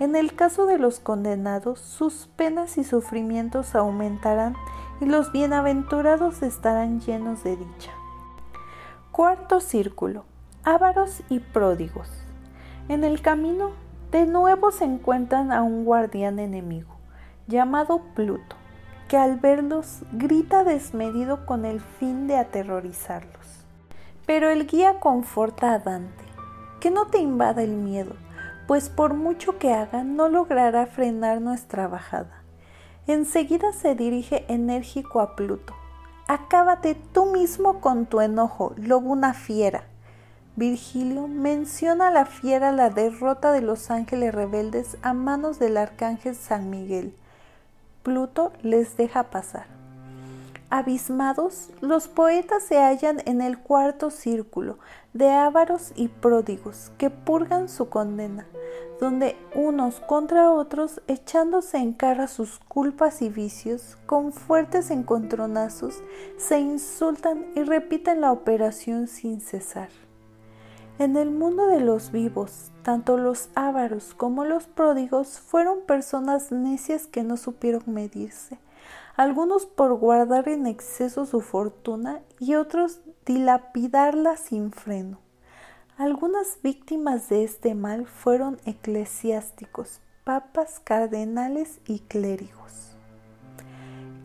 En 0.00 0.16
el 0.16 0.34
caso 0.34 0.66
de 0.66 0.78
los 0.78 1.00
condenados, 1.00 1.80
sus 1.80 2.28
penas 2.36 2.76
y 2.78 2.84
sufrimientos 2.84 3.74
aumentarán 3.74 4.56
y 5.00 5.06
los 5.06 5.32
bienaventurados 5.32 6.42
estarán 6.42 7.00
llenos 7.00 7.44
de 7.44 7.56
dicha. 7.56 7.92
Cuarto 9.12 9.60
círculo. 9.60 10.24
Ávaros 10.64 11.22
y 11.28 11.40
pródigos. 11.40 12.08
En 12.88 13.02
el 13.02 13.20
camino, 13.20 13.70
de 14.10 14.26
nuevo 14.26 14.70
se 14.70 14.84
encuentran 14.84 15.52
a 15.52 15.62
un 15.62 15.84
guardián 15.84 16.38
enemigo 16.38 16.91
llamado 17.46 18.02
Pluto, 18.14 18.56
que 19.08 19.16
al 19.16 19.36
verlos 19.36 20.00
grita 20.12 20.64
desmedido 20.64 21.44
con 21.46 21.64
el 21.64 21.80
fin 21.80 22.26
de 22.26 22.36
aterrorizarlos. 22.36 23.64
Pero 24.26 24.48
el 24.50 24.66
guía 24.66 25.00
conforta 25.00 25.74
a 25.74 25.78
Dante, 25.78 26.24
que 26.80 26.90
no 26.90 27.06
te 27.06 27.18
invada 27.18 27.62
el 27.62 27.72
miedo, 27.72 28.14
pues 28.66 28.88
por 28.88 29.14
mucho 29.14 29.58
que 29.58 29.72
haga 29.72 30.04
no 30.04 30.28
logrará 30.28 30.86
frenar 30.86 31.40
nuestra 31.40 31.88
bajada. 31.88 32.42
Enseguida 33.06 33.72
se 33.72 33.94
dirige 33.94 34.44
enérgico 34.48 35.20
a 35.20 35.34
Pluto. 35.34 35.74
Acábate 36.28 36.94
tú 36.94 37.26
mismo 37.26 37.80
con 37.80 38.06
tu 38.06 38.20
enojo, 38.20 38.74
lobo 38.76 39.10
una 39.10 39.34
fiera. 39.34 39.84
Virgilio 40.54 41.26
menciona 41.26 42.08
a 42.08 42.10
la 42.10 42.26
fiera 42.26 42.72
la 42.72 42.90
derrota 42.90 43.52
de 43.52 43.60
los 43.60 43.90
ángeles 43.90 44.34
rebeldes 44.34 44.96
a 45.02 45.14
manos 45.14 45.58
del 45.58 45.76
arcángel 45.76 46.36
San 46.36 46.70
Miguel, 46.70 47.16
Pluto 48.02 48.52
les 48.62 48.96
deja 48.96 49.30
pasar. 49.30 49.66
Abismados, 50.70 51.68
los 51.82 52.08
poetas 52.08 52.62
se 52.62 52.78
hallan 52.78 53.18
en 53.26 53.42
el 53.42 53.58
cuarto 53.58 54.10
círculo 54.10 54.78
de 55.12 55.30
ávaros 55.30 55.92
y 55.96 56.08
pródigos 56.08 56.90
que 56.96 57.10
purgan 57.10 57.68
su 57.68 57.90
condena, 57.90 58.46
donde 58.98 59.36
unos 59.54 60.00
contra 60.00 60.50
otros, 60.50 61.02
echándose 61.08 61.76
en 61.76 61.92
cara 61.92 62.26
sus 62.26 62.58
culpas 62.58 63.20
y 63.20 63.28
vicios, 63.28 63.98
con 64.06 64.32
fuertes 64.32 64.90
encontronazos, 64.90 66.02
se 66.38 66.58
insultan 66.58 67.44
y 67.54 67.64
repiten 67.64 68.22
la 68.22 68.32
operación 68.32 69.08
sin 69.08 69.42
cesar. 69.42 69.90
En 70.98 71.16
el 71.16 71.30
mundo 71.30 71.66
de 71.66 71.80
los 71.80 72.12
vivos, 72.12 72.70
tanto 72.82 73.16
los 73.16 73.48
ávaros 73.54 74.14
como 74.14 74.44
los 74.44 74.64
pródigos 74.66 75.40
fueron 75.40 75.80
personas 75.86 76.52
necias 76.52 77.06
que 77.06 77.22
no 77.22 77.36
supieron 77.36 77.82
medirse, 77.86 78.58
algunos 79.16 79.66
por 79.66 79.94
guardar 79.94 80.48
en 80.48 80.66
exceso 80.66 81.26
su 81.26 81.40
fortuna 81.40 82.20
y 82.38 82.54
otros 82.54 83.00
dilapidarla 83.26 84.36
sin 84.36 84.72
freno. 84.72 85.18
Algunas 85.98 86.58
víctimas 86.62 87.28
de 87.28 87.44
este 87.44 87.74
mal 87.74 88.06
fueron 88.06 88.58
eclesiásticos, 88.64 90.00
papas, 90.24 90.80
cardenales 90.80 91.80
y 91.86 92.00
clérigos. 92.00 92.96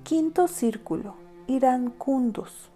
Quinto 0.03 0.47
círculo. 0.47 1.15
Iracundos. 1.47 2.71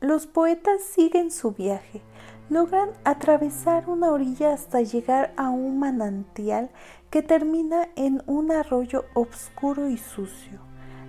Los 0.00 0.26
poetas 0.26 0.82
siguen 0.82 1.30
su 1.30 1.52
viaje. 1.52 2.02
Logran 2.50 2.90
atravesar 3.04 3.88
una 3.88 4.10
orilla 4.10 4.52
hasta 4.52 4.82
llegar 4.82 5.32
a 5.36 5.48
un 5.48 5.78
manantial 5.78 6.70
que 7.10 7.22
termina 7.22 7.88
en 7.96 8.22
un 8.26 8.52
arroyo 8.52 9.06
oscuro 9.14 9.88
y 9.88 9.96
sucio. 9.96 10.60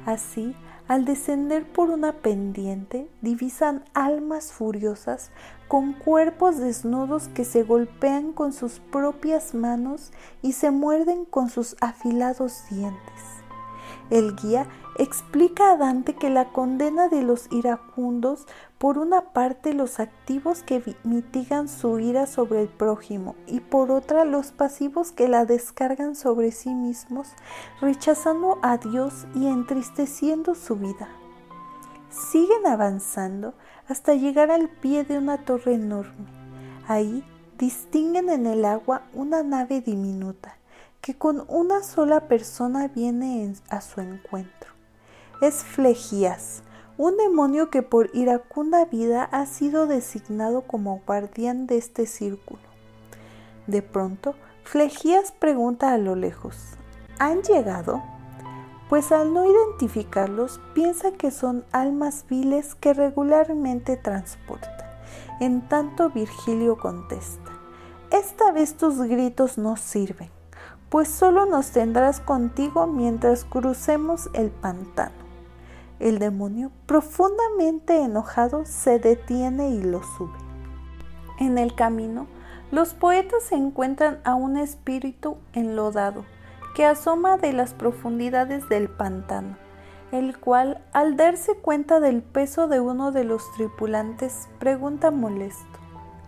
Así, 0.06 0.56
al 0.88 1.04
descender 1.04 1.70
por 1.70 1.90
una 1.90 2.14
pendiente, 2.14 3.10
divisan 3.22 3.84
almas 3.94 4.54
furiosas 4.54 5.32
con 5.68 5.94
cuerpos 5.94 6.58
desnudos 6.58 7.28
que 7.28 7.44
se 7.44 7.64
golpean 7.64 8.32
con 8.32 8.54
sus 8.54 8.80
propias 8.80 9.54
manos 9.56 10.14
y 10.42 10.54
se 10.54 10.72
muerden 10.72 11.26
con 11.26 11.50
sus 11.50 11.76
afilados 11.82 12.64
dientes. 12.70 13.36
El 14.12 14.36
guía 14.36 14.68
explica 15.00 15.72
a 15.72 15.78
Dante 15.78 16.14
que 16.14 16.30
la 16.30 16.52
condena 16.52 17.10
de 17.10 17.24
los 17.24 17.52
iracundos, 17.52 18.46
por 18.78 18.98
una 18.98 19.22
parte 19.22 19.74
los 19.74 20.00
activos 20.00 20.64
que 20.64 20.96
mitigan 21.04 21.68
su 21.68 22.00
ira 22.00 22.28
sobre 22.28 22.62
el 22.62 22.68
prójimo 22.68 23.36
y 23.48 23.60
por 23.60 23.92
otra 23.92 24.26
los 24.26 24.52
pasivos 24.52 25.12
que 25.12 25.28
la 25.28 25.46
descargan 25.46 26.16
sobre 26.16 26.52
sí 26.52 26.74
mismos, 26.74 27.30
rechazando 27.82 28.60
a 28.62 28.78
Dios 28.78 29.26
y 29.34 29.48
entristeciendo 29.48 30.56
su 30.56 30.76
vida. 30.76 31.08
Siguen 32.10 32.68
avanzando 32.68 33.54
hasta 33.88 34.14
llegar 34.14 34.52
al 34.52 34.70
pie 34.70 35.04
de 35.04 35.18
una 35.18 35.38
torre 35.38 35.74
enorme. 35.74 36.28
Ahí 36.88 37.24
distinguen 37.58 38.30
en 38.30 38.46
el 38.46 38.66
agua 38.66 39.04
una 39.14 39.44
nave 39.44 39.82
diminuta 39.82 40.58
que 41.02 41.16
con 41.16 41.46
una 41.48 41.84
sola 41.84 42.28
persona 42.28 42.88
viene 42.88 43.54
a 43.70 43.82
su 43.82 44.02
encuentro 44.02 44.76
es 45.42 45.64
Flegías, 45.64 46.64
un 46.98 47.18
demonio 47.18 47.70
que 47.70 47.82
por 47.82 48.10
iracunda 48.14 48.86
vida 48.86 49.24
ha 49.32 49.46
sido 49.46 49.86
designado 49.88 50.62
como 50.62 51.02
guardián 51.06 51.68
de 51.68 51.78
este 51.78 52.06
círculo. 52.06 52.62
De 53.68 53.82
pronto, 53.82 54.36
Flegías 54.64 55.32
pregunta 55.32 55.94
a 55.94 55.98
lo 55.98 56.16
lejos, 56.16 56.58
¿han 57.20 57.44
llegado? 57.44 58.02
Pues 58.90 59.12
al 59.12 59.34
no 59.34 59.46
identificarlos, 59.46 60.60
piensa 60.74 61.12
que 61.12 61.32
son 61.32 61.66
almas 61.72 62.26
viles 62.30 62.76
que 62.76 62.94
regularmente 62.94 63.98
transporta. 63.98 65.02
En 65.40 65.68
tanto 65.68 66.10
Virgilio 66.10 66.78
contesta, 66.78 67.52
esta 68.12 68.52
vez 68.52 68.76
tus 68.78 68.98
gritos 69.02 69.58
no 69.58 69.76
sirven, 69.76 70.30
pues 70.90 71.10
solo 71.10 71.46
nos 71.46 71.72
tendrás 71.72 72.20
contigo 72.20 72.88
mientras 72.88 73.44
crucemos 73.44 74.30
el 74.34 74.50
pantano. 74.50 75.25
El 76.00 76.20
demonio, 76.20 76.72
profundamente 76.86 78.02
enojado, 78.02 78.66
se 78.66 79.00
detiene 79.00 79.70
y 79.70 79.82
lo 79.82 80.04
sube. 80.04 80.38
En 81.40 81.58
el 81.58 81.74
camino, 81.76 82.28
los 82.72 82.94
poetas 82.94 83.52
encuentran 83.52 84.20
a 84.24 84.36
un 84.36 84.58
espíritu 84.58 85.38
enlodado 85.54 86.26
que 86.76 86.86
asoma 86.86 87.38
de 87.38 87.54
las 87.54 87.74
profundidades 87.74 88.68
del 88.68 88.90
pantano, 88.90 89.58
el 90.12 90.38
cual, 90.38 90.82
al 90.92 91.16
darse 91.16 91.56
cuenta 91.56 92.00
del 92.00 92.22
peso 92.22 92.68
de 92.68 92.80
uno 92.82 93.12
de 93.12 93.24
los 93.24 93.50
tripulantes, 93.54 94.50
pregunta 94.60 95.12
molesto, 95.12 95.80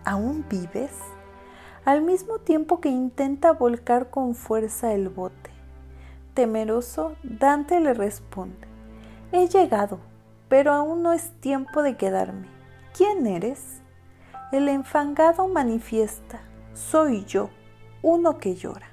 ¿Aún 0.05 0.45
vives? 0.49 0.93
Al 1.83 2.01
mismo 2.01 2.39
tiempo 2.39 2.79
que 2.79 2.87
intenta 2.87 3.51
volcar 3.51 4.09
con 4.09 4.35
fuerza 4.35 4.93
el 4.93 5.09
bote. 5.09 5.51
Temeroso, 6.33 7.15
Dante 7.23 7.81
le 7.81 7.93
responde, 7.93 8.67
He 9.33 9.49
llegado, 9.49 9.99
pero 10.47 10.71
aún 10.71 11.03
no 11.03 11.11
es 11.11 11.31
tiempo 11.41 11.83
de 11.83 11.97
quedarme. 11.97 12.47
¿Quién 12.95 13.27
eres? 13.27 13.81
El 14.53 14.69
enfangado 14.69 15.49
manifiesta, 15.49 16.39
soy 16.73 17.25
yo, 17.25 17.49
uno 18.01 18.37
que 18.37 18.55
llora. 18.55 18.87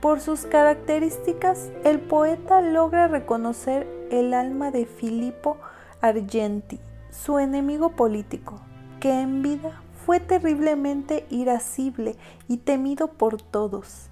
Por 0.00 0.20
sus 0.20 0.46
características, 0.46 1.70
el 1.84 2.00
poeta 2.00 2.62
logra 2.62 3.08
reconocer 3.08 3.86
el 4.10 4.32
alma 4.32 4.70
de 4.70 4.86
Filippo 4.86 5.58
Argenti, 6.00 6.80
su 7.10 7.38
enemigo 7.38 7.90
político, 7.90 8.62
que 9.00 9.20
en 9.20 9.42
vida 9.42 9.82
fue 10.06 10.18
terriblemente 10.18 11.26
irascible 11.28 12.16
y 12.48 12.56
temido 12.58 13.08
por 13.08 13.42
todos. 13.42 14.08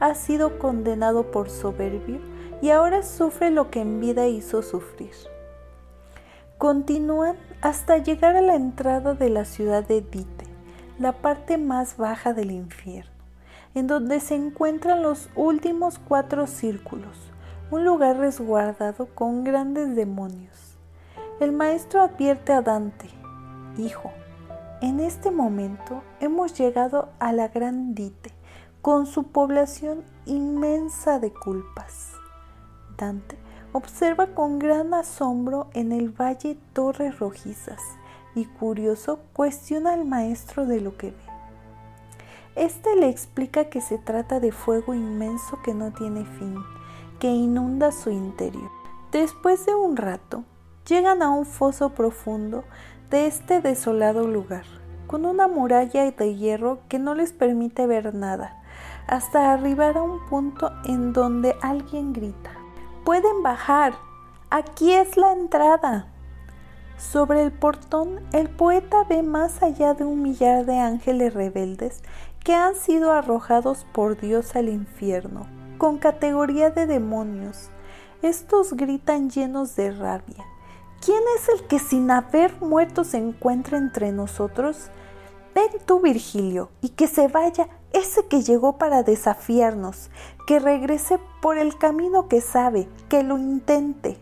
Ha 0.00 0.14
sido 0.14 0.58
condenado 0.58 1.30
por 1.30 1.48
soberbio 1.48 2.35
y 2.62 2.70
ahora 2.70 3.02
sufre 3.02 3.50
lo 3.50 3.70
que 3.70 3.80
en 3.80 4.00
vida 4.00 4.26
hizo 4.26 4.62
sufrir. 4.62 5.14
Continúan 6.58 7.36
hasta 7.60 7.98
llegar 7.98 8.36
a 8.36 8.40
la 8.40 8.54
entrada 8.54 9.14
de 9.14 9.30
la 9.30 9.44
ciudad 9.44 9.86
de 9.86 10.00
Dite, 10.00 10.46
la 10.98 11.12
parte 11.12 11.58
más 11.58 11.96
baja 11.96 12.32
del 12.32 12.50
infierno, 12.50 13.12
en 13.74 13.86
donde 13.86 14.20
se 14.20 14.34
encuentran 14.34 15.02
los 15.02 15.28
últimos 15.36 15.98
cuatro 15.98 16.46
círculos, 16.46 17.30
un 17.70 17.84
lugar 17.84 18.16
resguardado 18.16 19.06
con 19.14 19.44
grandes 19.44 19.94
demonios. 19.94 20.78
El 21.40 21.52
maestro 21.52 22.00
advierte 22.00 22.52
a 22.52 22.62
Dante, 22.62 23.10
Hijo, 23.76 24.10
en 24.80 25.00
este 25.00 25.30
momento 25.30 26.02
hemos 26.20 26.54
llegado 26.54 27.10
a 27.18 27.32
la 27.32 27.48
gran 27.48 27.94
Dite, 27.94 28.32
con 28.80 29.04
su 29.06 29.24
población 29.24 30.02
inmensa 30.24 31.18
de 31.18 31.32
culpas. 31.32 32.15
Observa 33.72 34.28
con 34.28 34.58
gran 34.58 34.94
asombro 34.94 35.68
en 35.74 35.92
el 35.92 36.08
valle 36.08 36.56
torres 36.72 37.18
rojizas 37.18 37.82
y 38.34 38.46
curioso 38.46 39.20
cuestiona 39.34 39.92
al 39.92 40.06
maestro 40.06 40.64
de 40.64 40.80
lo 40.80 40.96
que 40.96 41.10
ve. 41.10 41.16
Este 42.54 42.96
le 42.96 43.10
explica 43.10 43.66
que 43.66 43.82
se 43.82 43.98
trata 43.98 44.40
de 44.40 44.50
fuego 44.50 44.94
inmenso 44.94 45.60
que 45.62 45.74
no 45.74 45.92
tiene 45.92 46.24
fin, 46.24 46.56
que 47.20 47.28
inunda 47.28 47.92
su 47.92 48.08
interior. 48.08 48.70
Después 49.12 49.66
de 49.66 49.74
un 49.74 49.98
rato, 49.98 50.44
llegan 50.88 51.20
a 51.20 51.28
un 51.28 51.44
foso 51.44 51.90
profundo 51.90 52.64
de 53.10 53.26
este 53.26 53.60
desolado 53.60 54.26
lugar, 54.26 54.64
con 55.06 55.26
una 55.26 55.48
muralla 55.48 56.10
de 56.10 56.34
hierro 56.34 56.78
que 56.88 56.98
no 56.98 57.14
les 57.14 57.34
permite 57.34 57.86
ver 57.86 58.14
nada, 58.14 58.62
hasta 59.06 59.52
arribar 59.52 59.98
a 59.98 60.02
un 60.02 60.24
punto 60.30 60.72
en 60.86 61.12
donde 61.12 61.56
alguien 61.60 62.14
grita 62.14 62.55
pueden 63.06 63.44
bajar. 63.44 63.94
Aquí 64.50 64.92
es 64.92 65.16
la 65.16 65.30
entrada. 65.30 66.08
Sobre 66.98 67.44
el 67.44 67.52
portón, 67.52 68.20
el 68.32 68.50
poeta 68.50 69.04
ve 69.04 69.22
más 69.22 69.62
allá 69.62 69.94
de 69.94 70.04
un 70.04 70.22
millar 70.22 70.66
de 70.66 70.80
ángeles 70.80 71.32
rebeldes 71.32 72.02
que 72.42 72.54
han 72.54 72.74
sido 72.74 73.12
arrojados 73.12 73.86
por 73.92 74.20
Dios 74.20 74.56
al 74.56 74.68
infierno, 74.68 75.46
con 75.78 75.98
categoría 75.98 76.70
de 76.70 76.86
demonios. 76.86 77.70
Estos 78.22 78.72
gritan 78.72 79.30
llenos 79.30 79.76
de 79.76 79.92
rabia. 79.92 80.44
¿Quién 81.00 81.22
es 81.38 81.48
el 81.48 81.68
que 81.68 81.78
sin 81.78 82.10
haber 82.10 82.60
muerto 82.60 83.04
se 83.04 83.18
encuentra 83.18 83.78
entre 83.78 84.10
nosotros? 84.10 84.90
Ven 85.54 85.70
tú, 85.86 86.00
Virgilio, 86.00 86.70
y 86.80 86.88
que 86.88 87.06
se 87.06 87.28
vaya 87.28 87.68
ese 87.96 88.26
que 88.26 88.42
llegó 88.42 88.76
para 88.76 89.02
desafiarnos, 89.02 90.10
que 90.46 90.58
regrese 90.58 91.18
por 91.40 91.56
el 91.56 91.78
camino 91.78 92.28
que 92.28 92.42
sabe, 92.42 92.88
que 93.08 93.22
lo 93.22 93.38
intente. 93.38 94.18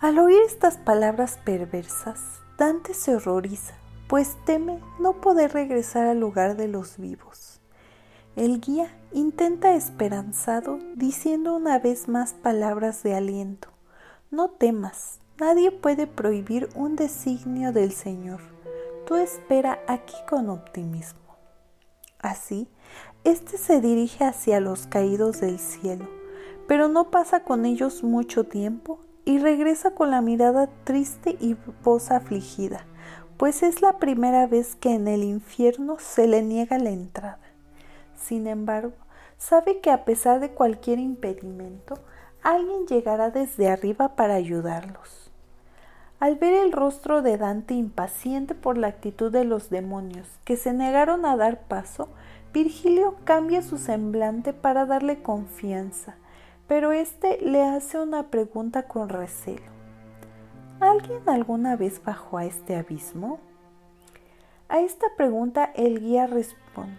Al 0.00 0.18
oír 0.18 0.42
estas 0.46 0.76
palabras 0.76 1.38
perversas, 1.44 2.20
Dante 2.58 2.92
se 2.92 3.16
horroriza, 3.16 3.74
pues 4.06 4.36
teme 4.44 4.80
no 5.00 5.14
poder 5.14 5.54
regresar 5.54 6.06
al 6.08 6.20
lugar 6.20 6.56
de 6.56 6.68
los 6.68 6.98
vivos. 6.98 7.60
El 8.36 8.60
guía 8.60 8.94
intenta 9.12 9.74
esperanzado, 9.74 10.78
diciendo 10.94 11.56
una 11.56 11.78
vez 11.78 12.06
más 12.06 12.34
palabras 12.34 13.02
de 13.02 13.14
aliento. 13.14 13.68
No 14.30 14.50
temas, 14.50 15.20
nadie 15.40 15.70
puede 15.70 16.06
prohibir 16.06 16.68
un 16.74 16.96
designio 16.96 17.72
del 17.72 17.92
Señor. 17.92 18.40
Tú 19.06 19.14
espera 19.14 19.78
aquí 19.88 20.16
con 20.28 20.50
optimismo. 20.50 21.25
Así, 22.20 22.68
éste 23.24 23.58
se 23.58 23.80
dirige 23.80 24.24
hacia 24.24 24.60
los 24.60 24.86
caídos 24.86 25.40
del 25.40 25.58
cielo, 25.58 26.08
pero 26.66 26.88
no 26.88 27.10
pasa 27.10 27.44
con 27.44 27.66
ellos 27.66 28.02
mucho 28.02 28.44
tiempo 28.44 29.00
y 29.24 29.38
regresa 29.38 29.90
con 29.90 30.10
la 30.10 30.22
mirada 30.22 30.68
triste 30.84 31.36
y 31.40 31.56
voz 31.82 32.10
afligida, 32.10 32.86
pues 33.36 33.62
es 33.62 33.82
la 33.82 33.98
primera 33.98 34.46
vez 34.46 34.76
que 34.76 34.94
en 34.94 35.08
el 35.08 35.22
infierno 35.22 35.96
se 35.98 36.26
le 36.26 36.42
niega 36.42 36.78
la 36.78 36.90
entrada. 36.90 37.40
Sin 38.16 38.46
embargo, 38.46 38.94
sabe 39.36 39.80
que 39.80 39.90
a 39.90 40.04
pesar 40.04 40.40
de 40.40 40.50
cualquier 40.50 40.98
impedimento, 40.98 41.94
alguien 42.42 42.86
llegará 42.86 43.30
desde 43.30 43.68
arriba 43.68 44.14
para 44.16 44.34
ayudarlos. 44.34 45.25
Al 46.18 46.36
ver 46.36 46.54
el 46.54 46.72
rostro 46.72 47.20
de 47.20 47.36
Dante 47.36 47.74
impaciente 47.74 48.54
por 48.54 48.78
la 48.78 48.86
actitud 48.86 49.30
de 49.30 49.44
los 49.44 49.68
demonios 49.68 50.26
que 50.44 50.56
se 50.56 50.72
negaron 50.72 51.26
a 51.26 51.36
dar 51.36 51.60
paso, 51.60 52.08
Virgilio 52.54 53.16
cambia 53.24 53.60
su 53.60 53.76
semblante 53.76 54.54
para 54.54 54.86
darle 54.86 55.20
confianza, 55.22 56.14
pero 56.66 56.92
éste 56.92 57.38
le 57.42 57.62
hace 57.62 58.00
una 58.00 58.24
pregunta 58.28 58.84
con 58.84 59.10
recelo. 59.10 59.66
¿Alguien 60.80 61.20
alguna 61.26 61.76
vez 61.76 62.02
bajó 62.02 62.38
a 62.38 62.46
este 62.46 62.76
abismo? 62.76 63.38
A 64.70 64.80
esta 64.80 65.06
pregunta 65.18 65.70
el 65.74 66.00
guía 66.00 66.26
responde, 66.26 66.96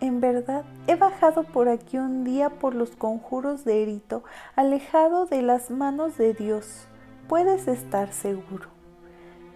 en 0.00 0.20
verdad 0.20 0.64
he 0.86 0.96
bajado 0.96 1.44
por 1.44 1.70
aquí 1.70 1.96
un 1.96 2.24
día 2.24 2.50
por 2.50 2.74
los 2.74 2.90
conjuros 2.90 3.64
de 3.64 3.82
Erito, 3.82 4.22
alejado 4.54 5.24
de 5.24 5.40
las 5.40 5.70
manos 5.70 6.18
de 6.18 6.34
Dios. 6.34 6.86
Puedes 7.30 7.68
estar 7.68 8.12
seguro. 8.12 8.68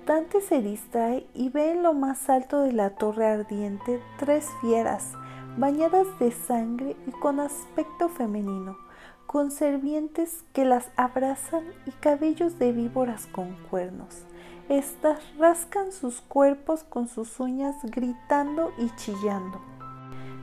Dante 0.07 0.41
se 0.41 0.63
distrae 0.63 1.27
y 1.35 1.49
ve 1.49 1.73
en 1.73 1.83
lo 1.83 1.93
más 1.93 2.31
alto 2.31 2.61
de 2.61 2.73
la 2.73 2.91
torre 2.91 3.27
ardiente 3.27 4.01
tres 4.17 4.49
fieras, 4.61 5.15
bañadas 5.59 6.07
de 6.21 6.31
sangre 6.31 6.97
y 7.05 7.11
con 7.11 7.41
aspecto 7.41 8.09
femenino 8.09 8.79
con 9.27 9.51
servientes 9.51 10.45
que 10.53 10.65
las 10.65 10.93
abrazan 10.95 11.65
y 11.87 11.91
cabellos 11.91 12.61
de 12.61 12.71
víboras 12.71 13.27
con 13.27 13.57
cuernos. 13.69 14.23
Estas 14.69 15.19
rascan 15.37 15.91
sus 15.91 16.21
cuerpos 16.21 16.85
con 16.85 17.09
sus 17.09 17.41
uñas 17.41 17.75
gritando 17.83 18.71
y 18.79 18.91
chillando. 18.95 19.61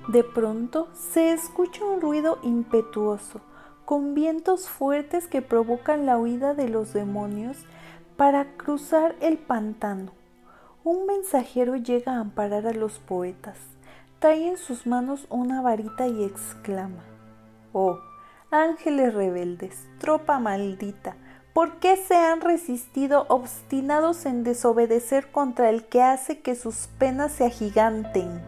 De 0.10 0.26
pronto 0.26 0.90
se 0.94 1.32
escucha 1.32 1.86
un 1.86 2.02
ruido 2.02 2.40
impetuoso, 2.44 3.40
con 3.86 4.14
vientos 4.14 4.70
fuertes 4.70 5.28
que 5.28 5.42
provocan 5.42 6.06
la 6.06 6.18
huida 6.18 6.54
de 6.54 6.70
los 6.70 6.94
demonios 6.94 7.58
para 8.18 8.46
cruzar 8.58 9.16
el 9.22 9.38
pantano. 9.38 10.12
Un 10.84 11.06
mensajero 11.06 11.76
llega 11.76 12.14
a 12.14 12.20
amparar 12.20 12.68
a 12.68 12.74
los 12.74 13.00
poetas, 13.00 13.58
trae 14.20 14.48
en 14.48 14.58
sus 14.58 14.88
manos 14.88 15.28
una 15.30 15.62
varita 15.62 16.08
y 16.08 16.24
exclama, 16.24 17.04
Oh, 17.74 17.98
Ángeles 18.54 19.14
rebeldes, 19.14 19.88
tropa 19.98 20.38
maldita, 20.38 21.16
¿por 21.54 21.80
qué 21.80 21.96
se 21.96 22.16
han 22.16 22.42
resistido 22.42 23.26
obstinados 23.30 24.26
en 24.26 24.44
desobedecer 24.44 25.32
contra 25.32 25.70
el 25.70 25.86
que 25.86 26.02
hace 26.02 26.42
que 26.42 26.56
sus 26.56 26.88
penas 26.98 27.32
se 27.32 27.46
agiganten? 27.46 28.42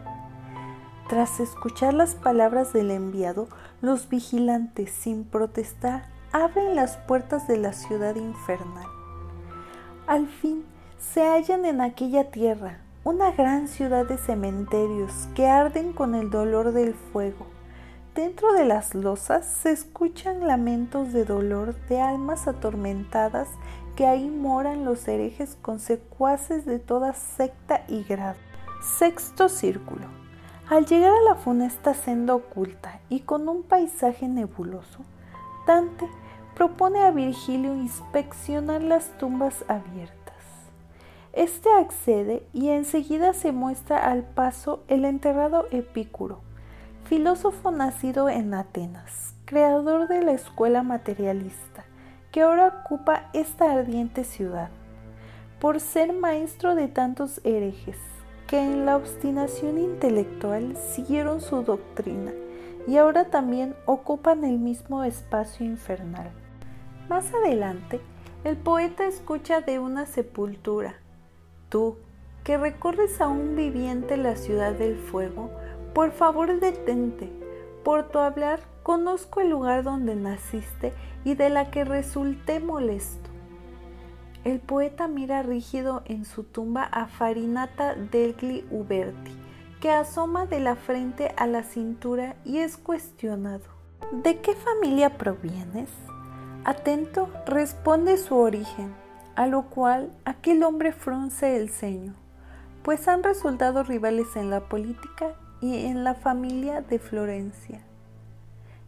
Tras 1.07 1.39
escuchar 1.39 1.93
las 1.93 2.15
palabras 2.15 2.73
del 2.73 2.91
enviado, 2.91 3.47
los 3.83 4.09
vigilantes, 4.09 4.89
sin 4.89 5.25
protestar, 5.25 6.05
abren 6.31 6.75
las 6.75 6.97
puertas 6.97 7.47
de 7.47 7.57
la 7.57 7.73
ciudad 7.73 8.15
infernal. 8.15 8.87
Al 10.07 10.27
fin, 10.27 10.65
se 10.97 11.21
hallan 11.21 11.65
en 11.65 11.81
aquella 11.81 12.31
tierra, 12.31 12.79
una 13.03 13.29
gran 13.29 13.67
ciudad 13.67 14.07
de 14.07 14.17
cementerios 14.17 15.27
que 15.35 15.45
arden 15.45 15.93
con 15.93 16.15
el 16.15 16.31
dolor 16.31 16.71
del 16.71 16.95
fuego 16.95 17.53
Dentro 18.15 18.53
de 18.53 18.63
las 18.63 18.93
losas 18.93 19.43
se 19.43 19.71
escuchan 19.71 20.45
lamentos 20.45 21.13
de 21.13 21.25
dolor 21.25 21.73
de 21.87 21.99
almas 21.99 22.47
atormentadas 22.47 23.47
que 23.95 24.05
ahí 24.05 24.29
moran 24.29 24.85
los 24.85 25.07
herejes 25.07 25.57
consecuaces 25.63 26.63
de 26.65 26.77
toda 26.77 27.13
secta 27.13 27.85
y 27.87 28.03
grado. 28.03 28.37
Sexto 28.99 29.49
círculo. 29.49 30.22
Al 30.69 30.85
llegar 30.85 31.11
a 31.11 31.21
la 31.29 31.35
funesta 31.35 31.93
senda 31.93 32.33
oculta 32.33 33.01
y 33.09 33.19
con 33.19 33.49
un 33.49 33.63
paisaje 33.63 34.29
nebuloso, 34.29 34.99
Dante 35.67 36.07
propone 36.55 36.99
a 36.99 37.11
Virgilio 37.11 37.73
inspeccionar 37.75 38.81
las 38.81 39.09
tumbas 39.17 39.65
abiertas. 39.67 40.13
Este 41.33 41.69
accede 41.69 42.47
y 42.53 42.69
enseguida 42.69 43.33
se 43.33 43.51
muestra 43.51 44.09
al 44.09 44.23
paso 44.23 44.83
el 44.87 45.03
enterrado 45.03 45.67
Epicuro, 45.71 46.39
filósofo 47.03 47.71
nacido 47.71 48.29
en 48.29 48.53
Atenas, 48.53 49.35
creador 49.43 50.07
de 50.07 50.23
la 50.23 50.31
escuela 50.31 50.81
materialista, 50.81 51.83
que 52.31 52.41
ahora 52.41 52.83
ocupa 52.85 53.29
esta 53.33 53.69
ardiente 53.69 54.23
ciudad, 54.23 54.69
por 55.59 55.81
ser 55.81 56.13
maestro 56.13 56.73
de 56.73 56.87
tantos 56.87 57.41
herejes 57.43 57.97
que 58.47 58.59
en 58.59 58.85
la 58.85 58.97
obstinación 58.97 59.77
intelectual 59.77 60.75
siguieron 60.77 61.41
su 61.41 61.63
doctrina 61.63 62.31
y 62.87 62.97
ahora 62.97 63.25
también 63.25 63.75
ocupan 63.85 64.43
el 64.43 64.59
mismo 64.59 65.03
espacio 65.03 65.65
infernal. 65.65 66.31
Más 67.09 67.33
adelante, 67.33 68.01
el 68.43 68.57
poeta 68.57 69.05
escucha 69.05 69.61
de 69.61 69.79
una 69.79 70.05
sepultura, 70.05 70.95
tú, 71.69 71.97
que 72.43 72.57
recorres 72.57 73.21
aún 73.21 73.55
viviente 73.55 74.17
la 74.17 74.35
ciudad 74.35 74.73
del 74.73 74.97
fuego, 74.97 75.49
por 75.93 76.11
favor 76.11 76.59
detente. 76.59 77.31
Por 77.83 78.09
tu 78.09 78.19
hablar 78.19 78.59
conozco 78.81 79.41
el 79.41 79.49
lugar 79.49 79.83
donde 79.83 80.15
naciste 80.15 80.93
y 81.23 81.35
de 81.35 81.49
la 81.49 81.71
que 81.71 81.85
resulté 81.85 82.59
molesto. 82.59 83.29
El 84.43 84.59
poeta 84.59 85.07
mira 85.07 85.41
rígido 85.41 86.01
en 86.05 86.25
su 86.25 86.43
tumba 86.43 86.83
a 86.83 87.07
Farinata 87.07 87.95
degli 87.95 88.65
Uberti, 88.71 89.31
que 89.79 89.89
asoma 89.89 90.45
de 90.47 90.59
la 90.59 90.75
frente 90.75 91.33
a 91.37 91.47
la 91.47 91.63
cintura 91.63 92.35
y 92.43 92.57
es 92.57 92.75
cuestionado. 92.75 93.63
¿De 94.11 94.41
qué 94.41 94.53
familia 94.53 95.17
provienes? 95.17 95.89
Atento 96.65 97.29
responde 97.45 98.17
su 98.17 98.35
origen, 98.35 98.93
a 99.35 99.47
lo 99.47 99.63
cual 99.69 100.11
aquel 100.25 100.63
hombre 100.63 100.91
frunce 100.91 101.55
el 101.55 101.69
ceño, 101.69 102.13
pues 102.83 103.07
han 103.07 103.23
resultado 103.23 103.83
rivales 103.83 104.35
en 104.35 104.49
la 104.49 104.67
política 104.67 105.35
y 105.61 105.85
en 105.85 106.03
la 106.03 106.15
familia 106.15 106.81
de 106.81 106.99
Florencia. 106.99 107.81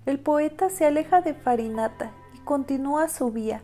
El 0.05 0.19
poeta 0.19 0.69
se 0.69 0.85
aleja 0.85 1.21
de 1.21 1.33
Farinata 1.33 2.11
y 2.33 2.39
continúa 2.39 3.07
su 3.07 3.31
vía, 3.31 3.61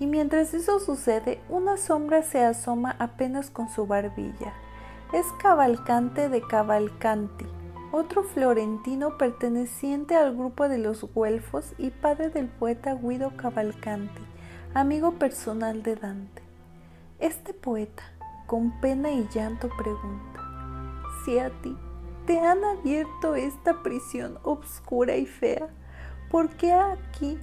y 0.00 0.06
mientras 0.06 0.54
eso 0.54 0.80
sucede, 0.80 1.40
una 1.50 1.76
sombra 1.76 2.22
se 2.22 2.42
asoma 2.42 2.96
apenas 2.98 3.50
con 3.50 3.68
su 3.68 3.86
barbilla. 3.86 4.54
Es 5.12 5.26
Cavalcante 5.42 6.30
de 6.30 6.40
Cavalcanti, 6.40 7.44
otro 7.92 8.24
florentino 8.24 9.18
perteneciente 9.18 10.16
al 10.16 10.34
grupo 10.34 10.68
de 10.68 10.78
los 10.78 11.02
Güelfos 11.12 11.74
y 11.76 11.90
padre 11.90 12.30
del 12.30 12.48
poeta 12.48 12.94
Guido 12.94 13.36
Cavalcanti, 13.36 14.22
amigo 14.72 15.12
personal 15.12 15.82
de 15.82 15.96
Dante. 15.96 16.42
Este 17.18 17.52
poeta, 17.52 18.02
con 18.46 18.80
pena 18.80 19.10
y 19.10 19.28
llanto, 19.28 19.68
pregunta, 19.76 21.04
si 21.24 21.38
a 21.38 21.50
ti 21.60 21.76
te 22.26 22.40
han 22.40 22.64
abierto 22.64 23.34
esta 23.34 23.82
prisión 23.82 24.38
obscura 24.44 25.16
y 25.16 25.26
fea. 25.26 25.68
¿Por 26.30 26.48
qué 26.50 26.72
aquí 26.72 27.38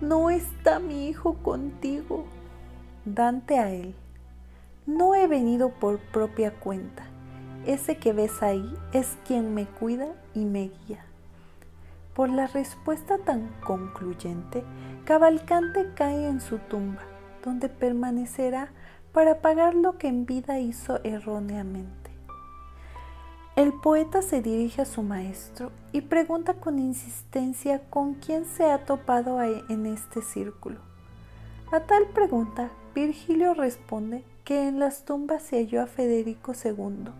no 0.00 0.30
está 0.30 0.78
mi 0.78 1.08
hijo 1.08 1.34
contigo? 1.42 2.24
Dante 3.04 3.58
a 3.58 3.72
él. 3.72 3.96
No 4.86 5.14
he 5.16 5.26
venido 5.26 5.70
por 5.70 5.98
propia 5.98 6.52
cuenta. 6.52 7.04
Ese 7.66 7.96
que 7.96 8.12
ves 8.12 8.42
ahí 8.42 8.74
es 8.92 9.18
quien 9.26 9.54
me 9.54 9.66
cuida 9.66 10.06
y 10.34 10.44
me 10.44 10.70
guía. 10.86 11.04
Por 12.14 12.30
la 12.30 12.46
respuesta 12.46 13.18
tan 13.18 13.48
concluyente, 13.60 14.62
Cavalcante 15.04 15.92
cae 15.94 16.28
en 16.28 16.40
su 16.40 16.58
tumba, 16.58 17.02
donde 17.44 17.68
permanecerá 17.68 18.70
para 19.12 19.40
pagar 19.40 19.74
lo 19.74 19.98
que 19.98 20.06
en 20.06 20.26
vida 20.26 20.60
hizo 20.60 21.00
erróneamente. 21.02 22.07
El 23.58 23.72
poeta 23.72 24.22
se 24.22 24.40
dirige 24.40 24.82
a 24.82 24.84
su 24.84 25.02
maestro 25.02 25.72
y 25.90 26.02
pregunta 26.02 26.54
con 26.54 26.78
insistencia 26.78 27.82
con 27.90 28.14
quién 28.14 28.44
se 28.44 28.70
ha 28.70 28.84
topado 28.84 29.42
en 29.42 29.84
este 29.86 30.22
círculo. 30.22 30.78
A 31.72 31.80
tal 31.80 32.06
pregunta, 32.14 32.70
Virgilio 32.94 33.54
responde 33.54 34.22
que 34.44 34.68
en 34.68 34.78
las 34.78 35.04
tumbas 35.04 35.42
se 35.42 35.56
halló 35.56 35.82
a 35.82 35.88
Federico 35.88 36.52
II, 36.52 37.10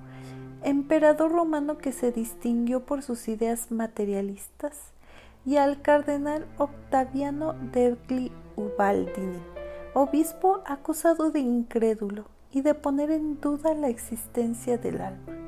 emperador 0.62 1.33
romano 1.33 1.77
que 1.77 1.90
se 1.90 2.12
distinguió 2.12 2.87
por 2.87 3.03
sus 3.03 3.27
ideas 3.27 3.72
materialistas, 3.72 4.92
y 5.44 5.57
al 5.57 5.83
cardenal 5.83 6.46
Octaviano 6.57 7.55
degli 7.72 8.31
Ubaldini, 8.55 9.42
obispo 9.92 10.61
acusado 10.66 11.33
de 11.33 11.40
incrédulo 11.40 12.27
y 12.53 12.61
de 12.61 12.74
poner 12.74 13.11
en 13.11 13.40
duda 13.40 13.74
la 13.74 13.88
existencia 13.88 14.79
del 14.79 15.01
alma 15.01 15.47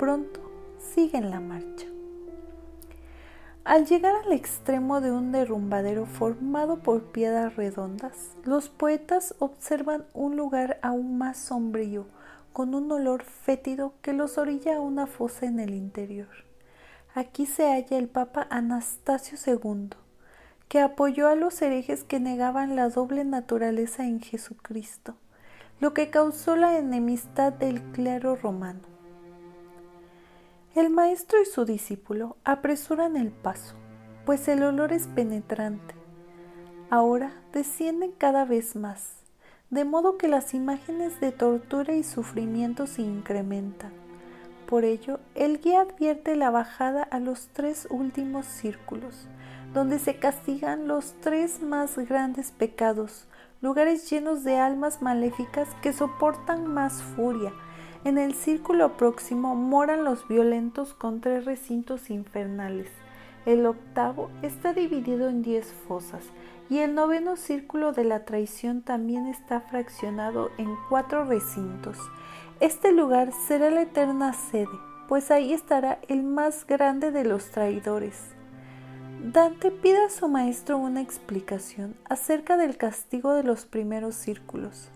pronto 0.00 0.40
siguen 0.78 1.30
la 1.30 1.40
marcha. 1.40 1.86
Al 3.64 3.84
llegar 3.84 4.14
al 4.14 4.32
extremo 4.32 5.02
de 5.02 5.12
un 5.12 5.30
derrumbadero 5.30 6.06
formado 6.06 6.78
por 6.78 7.12
piedras 7.12 7.54
redondas, 7.56 8.34
los 8.44 8.70
poetas 8.70 9.34
observan 9.40 10.06
un 10.14 10.36
lugar 10.36 10.78
aún 10.80 11.18
más 11.18 11.36
sombrío, 11.36 12.06
con 12.54 12.74
un 12.74 12.90
olor 12.90 13.24
fétido 13.24 13.92
que 14.00 14.14
los 14.14 14.38
orilla 14.38 14.78
a 14.78 14.80
una 14.80 15.06
fosa 15.06 15.44
en 15.44 15.60
el 15.60 15.74
interior. 15.74 16.46
Aquí 17.14 17.44
se 17.44 17.70
halla 17.70 17.98
el 17.98 18.08
Papa 18.08 18.46
Anastasio 18.48 19.36
II, 19.46 19.90
que 20.68 20.80
apoyó 20.80 21.28
a 21.28 21.34
los 21.34 21.60
herejes 21.60 22.04
que 22.04 22.20
negaban 22.20 22.74
la 22.74 22.88
doble 22.88 23.26
naturaleza 23.26 24.06
en 24.06 24.22
Jesucristo, 24.22 25.16
lo 25.78 25.92
que 25.92 26.08
causó 26.08 26.56
la 26.56 26.78
enemistad 26.78 27.52
del 27.52 27.82
clero 27.92 28.34
romano. 28.34 28.89
El 30.76 30.88
maestro 30.88 31.42
y 31.42 31.46
su 31.46 31.64
discípulo 31.64 32.36
apresuran 32.44 33.16
el 33.16 33.32
paso, 33.32 33.74
pues 34.24 34.46
el 34.46 34.62
olor 34.62 34.92
es 34.92 35.08
penetrante. 35.08 35.96
ahora 36.90 37.32
descienden 37.52 38.12
cada 38.12 38.44
vez 38.44 38.76
más, 38.76 39.16
de 39.70 39.84
modo 39.84 40.16
que 40.16 40.28
las 40.28 40.54
imágenes 40.54 41.18
de 41.20 41.32
tortura 41.32 41.94
y 41.94 42.04
sufrimiento 42.04 42.86
se 42.86 43.02
incrementan. 43.02 43.92
Por 44.66 44.84
ello, 44.84 45.18
el 45.34 45.60
guía 45.60 45.80
advierte 45.80 46.36
la 46.36 46.50
bajada 46.50 47.02
a 47.02 47.18
los 47.18 47.48
tres 47.48 47.88
últimos 47.90 48.46
círculos, 48.46 49.26
donde 49.74 49.98
se 49.98 50.20
castigan 50.20 50.86
los 50.86 51.14
tres 51.20 51.62
más 51.62 51.98
grandes 51.98 52.52
pecados, 52.52 53.26
lugares 53.60 54.08
llenos 54.08 54.44
de 54.44 54.56
almas 54.58 55.02
maléficas 55.02 55.68
que 55.82 55.92
soportan 55.92 56.68
más 56.72 57.02
furia. 57.02 57.52
En 58.02 58.16
el 58.16 58.34
círculo 58.34 58.96
próximo 58.96 59.54
moran 59.54 60.04
los 60.04 60.26
violentos 60.26 60.94
con 60.94 61.20
tres 61.20 61.44
recintos 61.44 62.08
infernales. 62.08 62.88
El 63.44 63.66
octavo 63.66 64.30
está 64.40 64.72
dividido 64.72 65.28
en 65.28 65.42
diez 65.42 65.66
fosas 65.86 66.24
y 66.70 66.78
el 66.78 66.94
noveno 66.94 67.36
círculo 67.36 67.92
de 67.92 68.04
la 68.04 68.24
traición 68.24 68.80
también 68.80 69.26
está 69.26 69.60
fraccionado 69.60 70.50
en 70.56 70.74
cuatro 70.88 71.24
recintos. 71.24 71.98
Este 72.60 72.92
lugar 72.92 73.32
será 73.32 73.70
la 73.70 73.82
eterna 73.82 74.32
sede, 74.32 74.68
pues 75.06 75.30
ahí 75.30 75.52
estará 75.52 75.98
el 76.08 76.22
más 76.22 76.66
grande 76.66 77.10
de 77.10 77.24
los 77.24 77.50
traidores. 77.50 78.34
Dante 79.22 79.70
pide 79.70 80.02
a 80.04 80.08
su 80.10 80.28
maestro 80.28 80.78
una 80.78 81.02
explicación 81.02 81.94
acerca 82.08 82.56
del 82.56 82.78
castigo 82.78 83.34
de 83.34 83.42
los 83.42 83.66
primeros 83.66 84.14
círculos, 84.14 84.88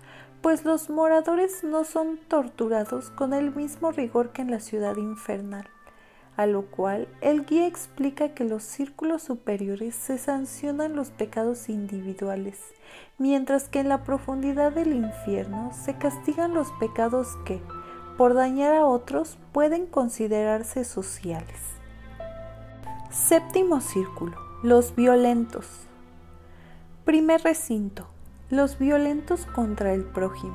pues 0.45 0.67
los 0.67 0.91
moradores 0.91 1.65
no 1.65 1.85
son 1.85 2.19
torturados 2.29 3.09
con 3.09 3.33
el 3.33 3.57
mismo 3.57 3.93
rigor 3.93 4.29
que 4.31 4.43
en 4.43 4.51
la 4.51 4.61
ciudad 4.61 4.95
infernal 4.99 5.67
a 6.37 6.45
lo 6.45 6.67
cual 6.67 7.09
el 7.23 7.47
guía 7.47 7.67
explica 7.67 8.35
que 8.35 8.45
los 8.45 8.63
círculos 8.63 9.23
superiores 9.23 9.95
se 9.95 10.19
sancionan 10.19 10.97
los 10.97 11.11
pecados 11.11 11.71
individuales, 11.71 12.61
mientras 13.19 13.69
que 13.69 13.81
en 13.81 13.89
la 13.89 14.03
profundidad 14.03 14.73
del 14.73 14.93
infierno 14.93 15.71
se 15.73 15.97
castigan 15.97 16.53
los 16.53 16.73
pecados 16.73 17.29
que, 17.45 17.63
por 18.19 18.35
dañar 18.35 18.75
a 18.75 18.85
otros, 18.85 19.39
pueden 19.53 19.87
considerarse 19.87 20.85
sociales. 20.85 21.61
Séptimo 23.11 23.81
círculo. 23.81 24.37
Los 24.63 24.97
violentos. 24.97 25.87
Primer 27.05 27.43
recinto. 27.43 28.14
Los 28.55 28.79
violentos 28.79 29.47
contra 29.47 29.93
el 29.95 30.05
prójimo. 30.05 30.55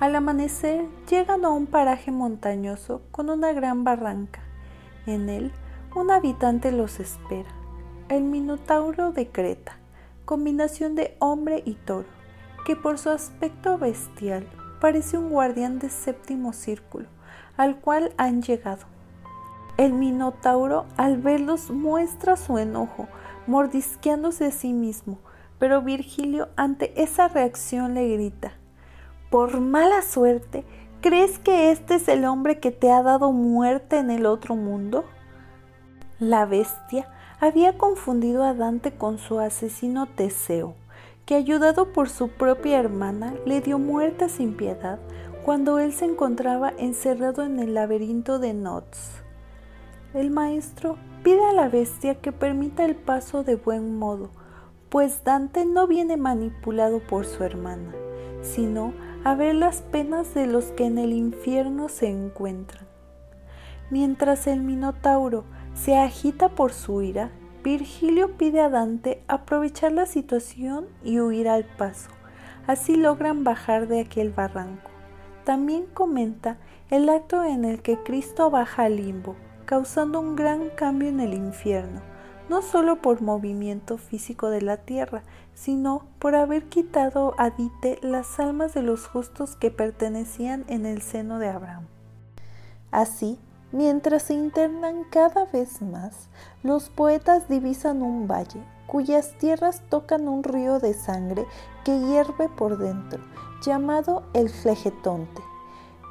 Al 0.00 0.16
amanecer 0.16 0.84
llegan 1.08 1.44
a 1.44 1.48
un 1.48 1.66
paraje 1.66 2.10
montañoso 2.10 3.02
con 3.12 3.30
una 3.30 3.52
gran 3.52 3.84
barranca 3.84 4.40
en 5.06 5.28
él, 5.28 5.52
un 5.94 6.10
habitante 6.10 6.72
los 6.72 6.98
espera, 6.98 7.50
el 8.08 8.24
Minotauro 8.24 9.12
de 9.12 9.28
Creta, 9.28 9.76
combinación 10.24 10.96
de 10.96 11.16
hombre 11.20 11.62
y 11.64 11.74
toro, 11.74 12.08
que 12.66 12.74
por 12.74 12.98
su 12.98 13.10
aspecto 13.10 13.78
bestial 13.78 14.48
parece 14.80 15.18
un 15.18 15.30
guardián 15.30 15.78
de 15.78 15.90
séptimo 15.90 16.52
círculo, 16.52 17.06
al 17.56 17.76
cual 17.76 18.12
han 18.16 18.42
llegado. 18.42 18.86
El 19.76 19.92
Minotauro 19.92 20.86
al 20.96 21.18
verlos 21.18 21.70
muestra 21.70 22.36
su 22.36 22.58
enojo, 22.58 23.06
mordisqueándose 23.46 24.46
a 24.46 24.50
sí 24.50 24.72
mismo, 24.72 25.20
pero 25.58 25.82
Virgilio 25.82 26.48
ante 26.56 27.00
esa 27.02 27.28
reacción 27.28 27.94
le 27.94 28.08
grita, 28.08 28.52
por 29.30 29.60
mala 29.60 30.02
suerte, 30.02 30.64
¿Crees 31.00 31.38
que 31.38 31.70
este 31.70 31.94
es 31.94 32.08
el 32.08 32.24
hombre 32.24 32.58
que 32.58 32.72
te 32.72 32.90
ha 32.90 33.04
dado 33.04 33.30
muerte 33.30 33.98
en 33.98 34.10
el 34.10 34.26
otro 34.26 34.56
mundo? 34.56 35.04
La 36.18 36.44
bestia 36.44 37.08
había 37.38 37.78
confundido 37.78 38.42
a 38.42 38.52
Dante 38.52 38.90
con 38.90 39.18
su 39.18 39.38
asesino 39.38 40.06
Teseo, 40.06 40.74
que 41.24 41.36
ayudado 41.36 41.92
por 41.92 42.08
su 42.08 42.30
propia 42.30 42.80
hermana 42.80 43.32
le 43.46 43.60
dio 43.60 43.78
muerte 43.78 44.28
sin 44.28 44.56
piedad 44.56 44.98
cuando 45.44 45.78
él 45.78 45.92
se 45.92 46.06
encontraba 46.06 46.72
encerrado 46.78 47.44
en 47.44 47.60
el 47.60 47.74
laberinto 47.74 48.40
de 48.40 48.52
Nots. 48.52 49.22
El 50.14 50.32
maestro 50.32 50.98
pide 51.22 51.44
a 51.44 51.52
la 51.52 51.68
bestia 51.68 52.16
que 52.16 52.32
permita 52.32 52.84
el 52.84 52.96
paso 52.96 53.44
de 53.44 53.54
buen 53.54 53.96
modo, 54.00 54.30
pues 54.88 55.24
Dante 55.24 55.64
no 55.64 55.86
viene 55.86 56.16
manipulado 56.16 57.00
por 57.00 57.26
su 57.26 57.44
hermana, 57.44 57.92
sino 58.42 58.92
a 59.24 59.34
ver 59.34 59.54
las 59.54 59.82
penas 59.82 60.34
de 60.34 60.46
los 60.46 60.66
que 60.66 60.86
en 60.86 60.98
el 60.98 61.12
infierno 61.12 61.88
se 61.88 62.08
encuentran. 62.08 62.86
Mientras 63.90 64.46
el 64.46 64.62
Minotauro 64.62 65.44
se 65.74 65.96
agita 65.96 66.50
por 66.50 66.72
su 66.72 67.02
ira, 67.02 67.30
Virgilio 67.64 68.36
pide 68.36 68.60
a 68.60 68.68
Dante 68.68 69.22
aprovechar 69.28 69.92
la 69.92 70.06
situación 70.06 70.86
y 71.02 71.20
huir 71.20 71.48
al 71.48 71.64
paso. 71.64 72.10
Así 72.66 72.96
logran 72.96 73.44
bajar 73.44 73.88
de 73.88 74.00
aquel 74.00 74.30
barranco. 74.30 74.90
También 75.44 75.86
comenta 75.92 76.58
el 76.90 77.08
acto 77.08 77.42
en 77.44 77.64
el 77.64 77.82
que 77.82 77.98
Cristo 78.02 78.50
baja 78.50 78.84
al 78.84 78.96
limbo, 78.96 79.36
causando 79.64 80.20
un 80.20 80.36
gran 80.36 80.70
cambio 80.70 81.08
en 81.08 81.20
el 81.20 81.34
infierno, 81.34 82.00
no 82.48 82.62
solo 82.62 83.02
por 83.02 83.20
movimiento 83.20 83.98
físico 83.98 84.50
de 84.50 84.62
la 84.62 84.78
tierra, 84.78 85.22
sino 85.54 86.04
por 86.18 86.34
haber 86.34 86.68
quitado 86.68 87.34
a 87.38 87.50
Dite 87.50 87.98
las 88.02 88.38
almas 88.40 88.74
de 88.74 88.82
los 88.82 89.06
justos 89.06 89.56
que 89.56 89.70
pertenecían 89.70 90.64
en 90.68 90.86
el 90.86 91.02
seno 91.02 91.38
de 91.38 91.48
Abraham. 91.48 91.86
Así, 92.90 93.38
mientras 93.72 94.22
se 94.24 94.34
internan 94.34 95.04
cada 95.10 95.44
vez 95.46 95.82
más, 95.82 96.28
los 96.62 96.88
poetas 96.88 97.48
divisan 97.48 98.02
un 98.02 98.26
valle 98.26 98.62
cuyas 98.86 99.34
tierras 99.38 99.82
tocan 99.90 100.26
un 100.26 100.42
río 100.42 100.80
de 100.80 100.94
sangre 100.94 101.46
que 101.84 102.00
hierve 102.00 102.48
por 102.48 102.78
dentro, 102.78 103.22
llamado 103.62 104.24
el 104.32 104.48
Flegetonte. 104.48 105.42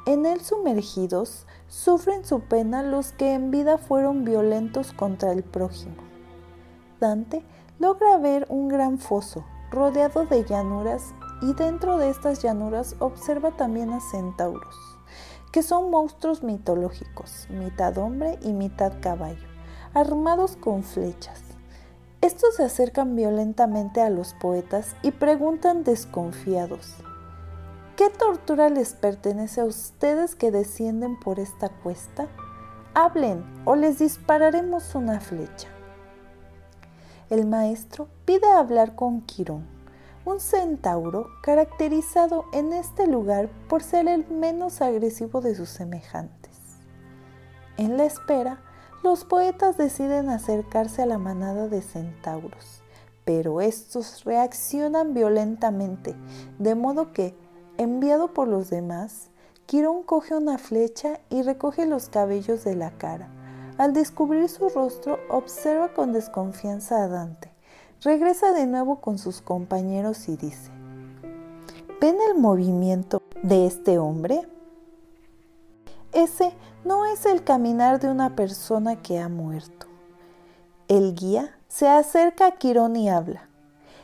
En 0.06 0.24
él 0.24 0.40
sumergidos, 0.40 1.46
sufren 1.66 2.24
su 2.24 2.40
pena 2.40 2.82
los 2.82 3.12
que 3.12 3.34
en 3.34 3.50
vida 3.50 3.76
fueron 3.76 4.24
violentos 4.24 4.92
contra 4.92 5.32
el 5.32 5.42
prójimo. 5.42 6.07
Dante 7.00 7.44
logra 7.78 8.18
ver 8.18 8.46
un 8.48 8.68
gran 8.68 8.98
foso 8.98 9.44
rodeado 9.70 10.24
de 10.24 10.44
llanuras 10.44 11.14
y 11.42 11.54
dentro 11.54 11.98
de 11.98 12.10
estas 12.10 12.42
llanuras 12.42 12.96
observa 12.98 13.52
también 13.52 13.90
a 13.90 14.00
centauros, 14.00 14.76
que 15.52 15.62
son 15.62 15.90
monstruos 15.90 16.42
mitológicos, 16.42 17.46
mitad 17.50 17.96
hombre 17.98 18.38
y 18.42 18.52
mitad 18.52 18.94
caballo, 19.00 19.46
armados 19.94 20.56
con 20.56 20.82
flechas. 20.82 21.42
Estos 22.20 22.56
se 22.56 22.64
acercan 22.64 23.14
violentamente 23.14 24.00
a 24.00 24.10
los 24.10 24.34
poetas 24.34 24.96
y 25.02 25.12
preguntan 25.12 25.84
desconfiados, 25.84 26.94
¿qué 27.96 28.10
tortura 28.10 28.70
les 28.70 28.94
pertenece 28.94 29.60
a 29.60 29.66
ustedes 29.66 30.34
que 30.34 30.50
descienden 30.50 31.18
por 31.20 31.38
esta 31.38 31.68
cuesta? 31.68 32.26
Hablen 32.94 33.44
o 33.64 33.76
les 33.76 34.00
dispararemos 34.00 34.96
una 34.96 35.20
flecha 35.20 35.68
el 37.30 37.46
maestro 37.46 38.08
pide 38.24 38.50
hablar 38.50 38.94
con 38.94 39.20
Quirón, 39.20 39.66
un 40.24 40.40
centauro 40.40 41.28
caracterizado 41.42 42.46
en 42.52 42.72
este 42.72 43.06
lugar 43.06 43.50
por 43.68 43.82
ser 43.82 44.08
el 44.08 44.26
menos 44.28 44.80
agresivo 44.80 45.40
de 45.40 45.54
sus 45.54 45.68
semejantes. 45.68 46.56
En 47.76 47.96
la 47.96 48.04
espera, 48.04 48.60
los 49.04 49.24
poetas 49.24 49.76
deciden 49.76 50.30
acercarse 50.30 51.02
a 51.02 51.06
la 51.06 51.18
manada 51.18 51.68
de 51.68 51.82
centauros, 51.82 52.82
pero 53.24 53.60
estos 53.60 54.24
reaccionan 54.24 55.12
violentamente, 55.12 56.16
de 56.58 56.74
modo 56.74 57.12
que, 57.12 57.36
enviado 57.76 58.32
por 58.32 58.48
los 58.48 58.70
demás, 58.70 59.28
Quirón 59.66 60.02
coge 60.02 60.34
una 60.34 60.56
flecha 60.56 61.20
y 61.28 61.42
recoge 61.42 61.84
los 61.84 62.08
cabellos 62.08 62.64
de 62.64 62.74
la 62.74 62.90
cara 62.92 63.28
al 63.78 63.92
descubrir 63.92 64.48
su 64.48 64.68
rostro, 64.68 65.18
observa 65.30 65.94
con 65.94 66.12
desconfianza 66.12 67.04
a 67.04 67.08
Dante. 67.08 67.50
Regresa 68.02 68.52
de 68.52 68.66
nuevo 68.66 69.00
con 69.00 69.18
sus 69.18 69.40
compañeros 69.40 70.28
y 70.28 70.36
dice, 70.36 70.70
¿ven 72.00 72.16
el 72.28 72.36
movimiento 72.36 73.22
de 73.42 73.66
este 73.66 73.98
hombre? 73.98 74.46
Ese 76.12 76.52
no 76.84 77.06
es 77.06 77.24
el 77.26 77.44
caminar 77.44 78.00
de 78.00 78.10
una 78.10 78.34
persona 78.34 79.00
que 79.00 79.18
ha 79.18 79.28
muerto. 79.28 79.86
El 80.88 81.14
guía 81.14 81.56
se 81.68 81.88
acerca 81.88 82.46
a 82.46 82.52
Quirón 82.52 82.96
y 82.96 83.08
habla. 83.08 83.48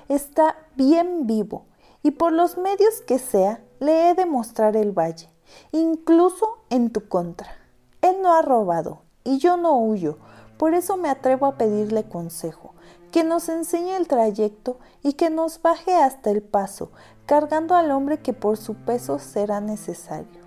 Está 0.08 0.56
bien 0.76 1.26
vivo 1.26 1.64
y 2.02 2.12
por 2.12 2.32
los 2.32 2.58
medios 2.58 3.00
que 3.06 3.18
sea 3.18 3.64
le 3.80 4.10
he 4.10 4.14
de 4.14 4.26
mostrar 4.26 4.76
el 4.76 4.92
valle, 4.92 5.30
incluso 5.72 6.58
en 6.68 6.90
tu 6.90 7.08
contra. 7.08 7.48
Él 8.02 8.16
no 8.22 8.34
ha 8.34 8.42
robado, 8.42 9.03
y 9.24 9.38
yo 9.38 9.56
no 9.56 9.78
huyo, 9.78 10.18
por 10.58 10.74
eso 10.74 10.96
me 10.96 11.08
atrevo 11.08 11.46
a 11.46 11.56
pedirle 11.58 12.04
consejo, 12.04 12.74
que 13.10 13.24
nos 13.24 13.48
enseñe 13.48 13.96
el 13.96 14.06
trayecto 14.06 14.78
y 15.02 15.14
que 15.14 15.30
nos 15.30 15.60
baje 15.60 15.96
hasta 15.96 16.30
el 16.30 16.42
paso, 16.42 16.90
cargando 17.26 17.74
al 17.74 17.90
hombre 17.90 18.18
que 18.18 18.32
por 18.32 18.56
su 18.56 18.74
peso 18.74 19.18
será 19.18 19.60
necesario. 19.60 20.44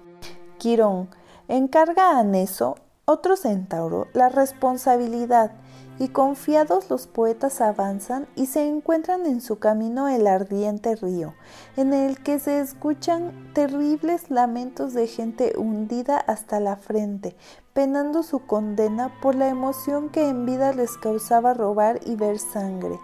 Quirón 0.57 1.09
encarga 1.47 2.17
a 2.17 2.23
Neso, 2.23 2.75
otro 3.05 3.37
centauro, 3.37 4.07
la 4.13 4.29
responsabilidad 4.29 5.51
y 5.99 6.09
confiados 6.09 6.89
los 6.89 7.07
poetas 7.07 7.61
avanzan 7.61 8.27
y 8.35 8.47
se 8.47 8.67
encuentran 8.67 9.25
en 9.25 9.41
su 9.41 9.59
camino 9.59 10.07
el 10.07 10.27
ardiente 10.27 10.95
río, 10.95 11.33
en 11.75 11.93
el 11.93 12.21
que 12.21 12.39
se 12.39 12.59
escuchan 12.59 13.51
terribles 13.53 14.29
lamentos 14.29 14.93
de 14.93 15.07
gente 15.07 15.53
hundida 15.57 16.17
hasta 16.17 16.59
la 16.59 16.75
frente, 16.75 17.35
penando 17.77 18.23
su 18.23 18.39
condena 18.39 19.13
por 19.21 19.35
la 19.35 19.49
emoción 19.49 20.09
que 20.09 20.29
en 20.29 20.47
vida 20.47 20.73
les 20.73 20.97
causaba 20.97 21.53
robar 21.53 21.99
y 22.07 22.15
ver 22.15 22.39
sangre. 22.39 22.99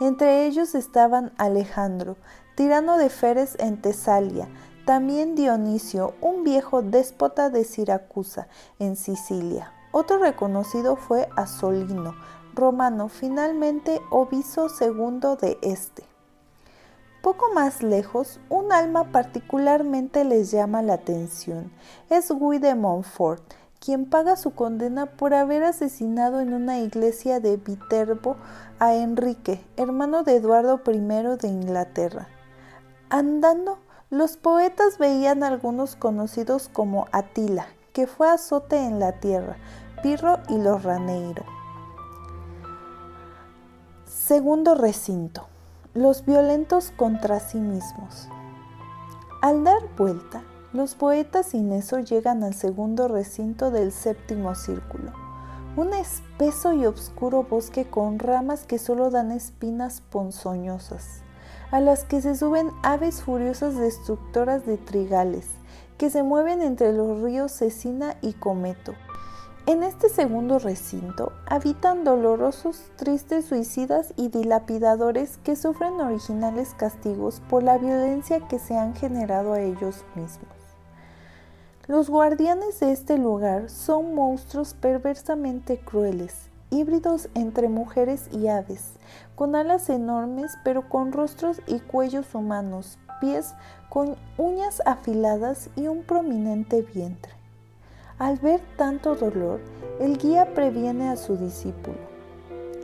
Entre 0.00 0.46
ellos 0.46 0.74
estaban 0.74 1.32
Alejandro, 1.38 2.16
tirano 2.56 2.98
de 2.98 3.08
Feres 3.08 3.54
en 3.60 3.80
Tesalia, 3.80 4.48
también 4.84 5.36
Dionisio, 5.36 6.14
un 6.20 6.42
viejo 6.42 6.82
déspota 6.82 7.50
de 7.50 7.62
Siracusa, 7.62 8.48
en 8.80 8.96
Sicilia. 8.96 9.72
Otro 9.92 10.18
reconocido 10.18 10.96
fue 10.96 11.28
Asolino, 11.36 12.16
romano, 12.52 13.08
finalmente 13.08 14.02
obispo 14.10 14.68
segundo 14.68 15.36
de 15.36 15.56
este. 15.62 16.02
Poco 17.22 17.52
más 17.54 17.84
lejos, 17.84 18.40
un 18.48 18.72
alma 18.72 19.12
particularmente 19.12 20.24
les 20.24 20.50
llama 20.50 20.82
la 20.82 20.94
atención. 20.94 21.70
Es 22.10 22.32
Guy 22.32 22.58
de 22.58 22.74
Montfort, 22.74 23.54
quien 23.86 24.04
paga 24.04 24.34
su 24.34 24.50
condena 24.50 25.06
por 25.06 25.32
haber 25.32 25.62
asesinado 25.62 26.40
en 26.40 26.52
una 26.52 26.80
iglesia 26.80 27.38
de 27.38 27.56
Viterbo 27.56 28.34
a 28.80 28.96
Enrique, 28.96 29.64
hermano 29.76 30.24
de 30.24 30.34
Eduardo 30.34 30.80
I 30.84 30.98
de 30.98 31.46
Inglaterra. 31.46 32.26
Andando, 33.10 33.78
los 34.10 34.38
poetas 34.38 34.98
veían 34.98 35.44
algunos 35.44 35.94
conocidos 35.94 36.68
como 36.68 37.06
Atila, 37.12 37.68
que 37.92 38.08
fue 38.08 38.28
azote 38.28 38.76
en 38.76 38.98
la 38.98 39.20
tierra, 39.20 39.56
Pirro 40.02 40.40
y 40.48 40.58
los 40.58 40.82
Raneiro. 40.82 41.44
Segundo 44.04 44.74
recinto. 44.74 45.46
Los 45.94 46.26
violentos 46.26 46.92
contra 46.96 47.38
sí 47.38 47.58
mismos. 47.58 48.28
Al 49.42 49.62
dar 49.62 49.82
vuelta, 49.96 50.42
los 50.76 50.94
poetas 50.94 51.46
sin 51.46 51.72
eso 51.72 51.98
llegan 51.98 52.44
al 52.44 52.54
segundo 52.54 53.08
recinto 53.08 53.70
del 53.70 53.92
séptimo 53.92 54.54
círculo, 54.54 55.12
un 55.76 55.92
espeso 55.94 56.72
y 56.72 56.86
oscuro 56.86 57.44
bosque 57.44 57.84
con 57.84 58.18
ramas 58.18 58.64
que 58.64 58.78
solo 58.78 59.10
dan 59.10 59.32
espinas 59.32 60.02
ponzoñosas, 60.10 61.22
a 61.70 61.80
las 61.80 62.04
que 62.04 62.20
se 62.20 62.36
suben 62.36 62.70
aves 62.82 63.22
furiosas 63.22 63.76
destructoras 63.76 64.66
de 64.66 64.76
trigales, 64.76 65.48
que 65.98 66.10
se 66.10 66.22
mueven 66.22 66.62
entre 66.62 66.92
los 66.92 67.22
ríos 67.22 67.52
Cecina 67.52 68.16
y 68.20 68.34
Cometo, 68.34 68.92
en 69.66 69.82
este 69.82 70.08
segundo 70.08 70.60
recinto 70.60 71.32
habitan 71.44 72.04
dolorosos, 72.04 72.84
tristes 72.94 73.46
suicidas 73.46 74.14
y 74.16 74.28
dilapidadores 74.28 75.38
que 75.38 75.56
sufren 75.56 75.94
originales 75.94 76.72
castigos 76.74 77.42
por 77.50 77.64
la 77.64 77.76
violencia 77.76 78.46
que 78.46 78.60
se 78.60 78.76
han 78.76 78.94
generado 78.94 79.54
a 79.54 79.60
ellos 79.60 80.04
mismos. 80.14 80.55
Los 81.88 82.10
guardianes 82.10 82.80
de 82.80 82.90
este 82.90 83.16
lugar 83.16 83.70
son 83.70 84.12
monstruos 84.12 84.74
perversamente 84.74 85.78
crueles, 85.78 86.50
híbridos 86.68 87.28
entre 87.34 87.68
mujeres 87.68 88.28
y 88.32 88.48
aves, 88.48 88.94
con 89.36 89.54
alas 89.54 89.88
enormes 89.88 90.58
pero 90.64 90.88
con 90.88 91.12
rostros 91.12 91.62
y 91.68 91.78
cuellos 91.78 92.34
humanos, 92.34 92.98
pies 93.20 93.54
con 93.88 94.16
uñas 94.36 94.82
afiladas 94.84 95.70
y 95.76 95.86
un 95.86 96.02
prominente 96.02 96.82
vientre. 96.82 97.30
Al 98.18 98.38
ver 98.38 98.60
tanto 98.76 99.14
dolor, 99.14 99.60
el 100.00 100.18
guía 100.18 100.54
previene 100.54 101.08
a 101.08 101.16
su 101.16 101.36
discípulo. 101.36 101.98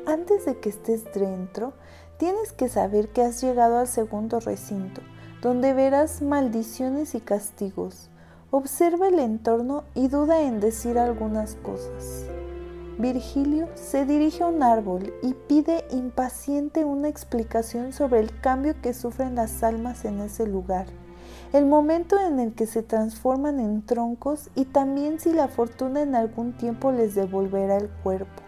Antes 0.06 0.44
de 0.44 0.60
que 0.60 0.68
estés 0.68 1.12
dentro, 1.12 1.72
tienes 2.18 2.52
que 2.52 2.68
saber 2.68 3.08
que 3.08 3.22
has 3.22 3.42
llegado 3.42 3.78
al 3.78 3.88
segundo 3.88 4.38
recinto, 4.38 5.00
donde 5.40 5.74
verás 5.74 6.22
maldiciones 6.22 7.16
y 7.16 7.20
castigos. 7.20 8.11
Observa 8.52 9.08
el 9.08 9.18
entorno 9.18 9.82
y 9.94 10.06
duda 10.06 10.42
en 10.42 10.60
decir 10.60 10.96
algunas 10.96 11.56
cosas. 11.56 12.26
Virgilio 12.98 13.66
se 13.74 14.06
dirige 14.06 14.44
a 14.44 14.46
un 14.46 14.62
árbol 14.62 15.12
y 15.22 15.34
pide 15.34 15.84
impaciente 15.90 16.84
una 16.84 17.08
explicación 17.08 17.92
sobre 17.92 18.20
el 18.20 18.40
cambio 18.40 18.80
que 18.80 18.94
sufren 18.94 19.34
las 19.34 19.64
almas 19.64 20.04
en 20.04 20.20
ese 20.20 20.46
lugar 20.46 20.86
el 21.52 21.66
momento 21.66 22.18
en 22.18 22.40
el 22.40 22.54
que 22.54 22.66
se 22.66 22.82
transforman 22.82 23.60
en 23.60 23.82
troncos 23.82 24.48
y 24.54 24.64
también 24.64 25.20
si 25.20 25.32
la 25.32 25.48
fortuna 25.48 26.00
en 26.00 26.14
algún 26.14 26.54
tiempo 26.54 26.92
les 26.92 27.14
devolverá 27.14 27.76
el 27.76 27.90
cuerpo. 27.90 28.42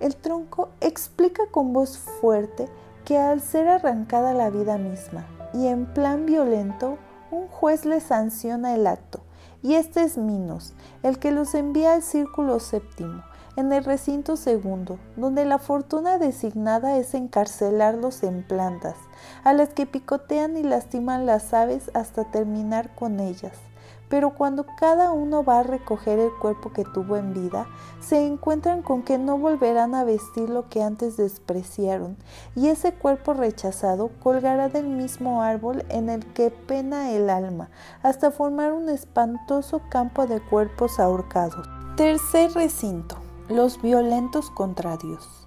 El 0.00 0.16
tronco 0.16 0.70
explica 0.80 1.42
con 1.50 1.74
voz 1.74 1.98
fuerte 1.98 2.68
que 3.04 3.18
al 3.18 3.42
ser 3.42 3.68
arrancada 3.68 4.32
la 4.32 4.48
vida 4.48 4.78
misma 4.78 5.26
y 5.52 5.66
en 5.66 5.92
plan 5.92 6.24
violento, 6.24 6.96
un 7.30 7.48
juez 7.48 7.84
le 7.84 8.00
sanciona 8.00 8.74
el 8.74 8.86
acto, 8.86 9.20
y 9.62 9.74
este 9.74 10.02
es 10.02 10.18
Minos, 10.18 10.74
el 11.02 11.18
que 11.18 11.32
los 11.32 11.54
envía 11.54 11.94
al 11.94 12.02
círculo 12.02 12.60
séptimo, 12.60 13.22
en 13.56 13.72
el 13.72 13.84
recinto 13.84 14.36
segundo, 14.36 14.98
donde 15.16 15.44
la 15.44 15.58
fortuna 15.58 16.18
designada 16.18 16.96
es 16.96 17.14
encarcelarlos 17.14 18.22
en 18.22 18.46
plantas, 18.46 18.96
a 19.44 19.52
las 19.52 19.70
que 19.70 19.86
picotean 19.86 20.56
y 20.56 20.62
lastiman 20.62 21.26
las 21.26 21.52
aves 21.52 21.90
hasta 21.94 22.24
terminar 22.24 22.94
con 22.94 23.20
ellas. 23.20 23.69
Pero 24.10 24.34
cuando 24.34 24.66
cada 24.78 25.12
uno 25.12 25.42
va 25.42 25.60
a 25.60 25.62
recoger 25.62 26.18
el 26.18 26.32
cuerpo 26.32 26.72
que 26.74 26.84
tuvo 26.84 27.16
en 27.16 27.32
vida, 27.32 27.66
se 28.00 28.26
encuentran 28.26 28.82
con 28.82 29.02
que 29.02 29.16
no 29.16 29.38
volverán 29.38 29.94
a 29.94 30.04
vestir 30.04 30.50
lo 30.50 30.68
que 30.68 30.82
antes 30.82 31.16
despreciaron, 31.16 32.18
y 32.54 32.68
ese 32.68 32.92
cuerpo 32.92 33.32
rechazado 33.32 34.10
colgará 34.22 34.68
del 34.68 34.88
mismo 34.88 35.42
árbol 35.42 35.84
en 35.88 36.10
el 36.10 36.26
que 36.34 36.50
pena 36.50 37.12
el 37.12 37.30
alma, 37.30 37.70
hasta 38.02 38.30
formar 38.30 38.72
un 38.74 38.90
espantoso 38.90 39.80
campo 39.88 40.26
de 40.26 40.40
cuerpos 40.40 41.00
ahorcados. 41.00 41.66
Tercer 41.96 42.52
recinto 42.52 43.16
los 43.48 43.82
violentos 43.82 44.50
contra 44.50 44.96
Dios. 44.96 45.39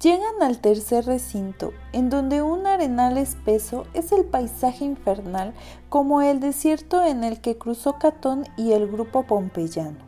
Llegan 0.00 0.42
al 0.42 0.58
tercer 0.58 1.06
recinto, 1.06 1.72
en 1.92 2.10
donde 2.10 2.42
un 2.42 2.66
arenal 2.66 3.16
espeso 3.16 3.84
es 3.94 4.12
el 4.12 4.24
paisaje 4.24 4.84
infernal 4.84 5.54
como 5.88 6.20
el 6.20 6.40
desierto 6.40 7.04
en 7.04 7.24
el 7.24 7.40
que 7.40 7.56
cruzó 7.56 7.98
Catón 7.98 8.44
y 8.56 8.72
el 8.72 8.86
grupo 8.86 9.22
pompeyano. 9.22 9.98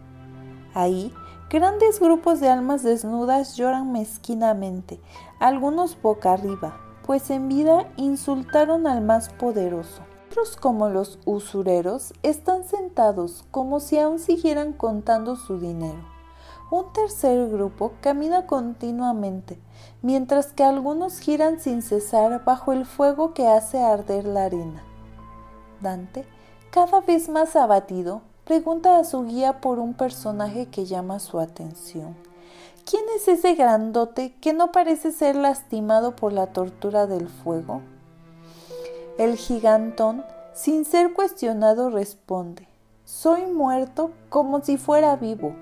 Ahí, 0.75 1.15
grandes 1.49 2.01
grupos 2.01 2.41
de 2.41 2.49
almas 2.49 2.83
desnudas 2.83 3.57
lloran 3.57 3.93
mezquinamente, 3.93 5.01
algunos 5.41 6.01
boca 6.03 6.33
arriba, 6.33 6.79
pues 7.07 7.31
en 7.31 7.49
vida 7.49 7.91
insultaron 7.97 8.87
al 8.87 9.01
más 9.01 9.31
poderoso. 9.31 10.03
Otros, 10.29 10.57
como 10.57 10.91
los 10.91 11.19
usureros, 11.25 12.13
están 12.23 12.65
sentados 12.65 13.47
como 13.51 13.81
si 13.81 13.99
aún 13.99 14.19
siguieran 14.19 14.75
contando 14.75 15.37
su 15.37 15.59
dinero. 15.59 16.16
Un 16.69 16.93
tercer 16.93 17.49
grupo 17.49 17.93
camina 18.01 18.47
continuamente, 18.47 19.57
mientras 20.03 20.49
que 20.49 20.65
algunos 20.65 21.21
giran 21.21 21.61
sin 21.61 21.81
cesar 21.81 22.45
bajo 22.45 22.73
el 22.73 22.87
fuego 22.87 23.35
que 23.35 23.47
hace 23.47 23.79
arder 23.79 24.25
la 24.25 24.47
arena. 24.47 24.83
Dante, 25.81 26.27
cada 26.73 27.01
vez 27.03 27.29
más 27.29 27.55
abatido, 27.55 28.23
pregunta 28.45 28.99
a 28.99 29.05
su 29.05 29.25
guía 29.27 29.61
por 29.61 29.79
un 29.79 29.95
personaje 29.95 30.67
que 30.67 30.87
llama 30.87 31.21
su 31.21 31.39
atención. 31.39 32.17
¿Quién 32.85 33.05
es 33.15 33.29
ese 33.29 33.55
grandote 33.55 34.35
que 34.41 34.53
no 34.53 34.73
parece 34.73 35.13
ser 35.13 35.37
lastimado 35.37 36.17
por 36.17 36.33
la 36.33 36.49
tortura 36.49 37.07
del 37.07 37.29
fuego? 37.29 37.81
El 39.19 39.37
gigantón, 39.37 40.25
sin 40.53 40.85
ser 40.85 41.13
cuestionado, 41.13 41.91
responde, 41.91 42.67
soy 43.05 43.47
muerto 43.47 44.11
como 44.31 44.61
si 44.63 44.79
fuera 44.79 45.15
vivo 45.15 45.55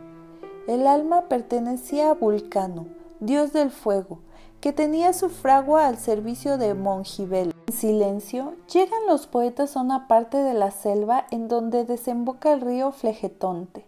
el 0.66 0.86
alma 0.86 1.28
pertenecía 1.28 2.10
a 2.10 2.14
Vulcano, 2.14 2.86
dios 3.20 3.52
del 3.52 3.70
fuego, 3.70 4.20
que 4.60 4.72
tenía 4.72 5.12
su 5.12 5.28
fragua 5.28 5.86
al 5.86 5.98
servicio 5.98 6.56
de 6.56 6.74
Mongibel. 6.74 7.52
En 7.66 7.74
silencio, 7.74 8.54
llegan 8.72 9.06
los 9.06 9.26
poetas 9.26 9.76
a 9.76 9.82
una 9.82 10.08
parte 10.08 10.38
de 10.38 10.54
la 10.54 10.70
selva 10.70 11.26
en 11.30 11.48
donde 11.48 11.84
desemboca 11.84 12.52
el 12.52 12.62
río 12.62 12.92
Flegetonte. 12.92 13.86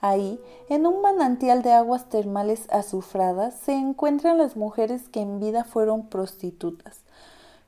Ahí, 0.00 0.38
en 0.68 0.86
un 0.86 1.00
manantial 1.00 1.62
de 1.62 1.72
aguas 1.72 2.08
termales 2.10 2.68
azufradas, 2.70 3.54
se 3.54 3.72
encuentran 3.72 4.38
las 4.38 4.56
mujeres 4.56 5.08
que 5.08 5.20
en 5.20 5.40
vida 5.40 5.64
fueron 5.64 6.06
prostitutas. 6.06 7.00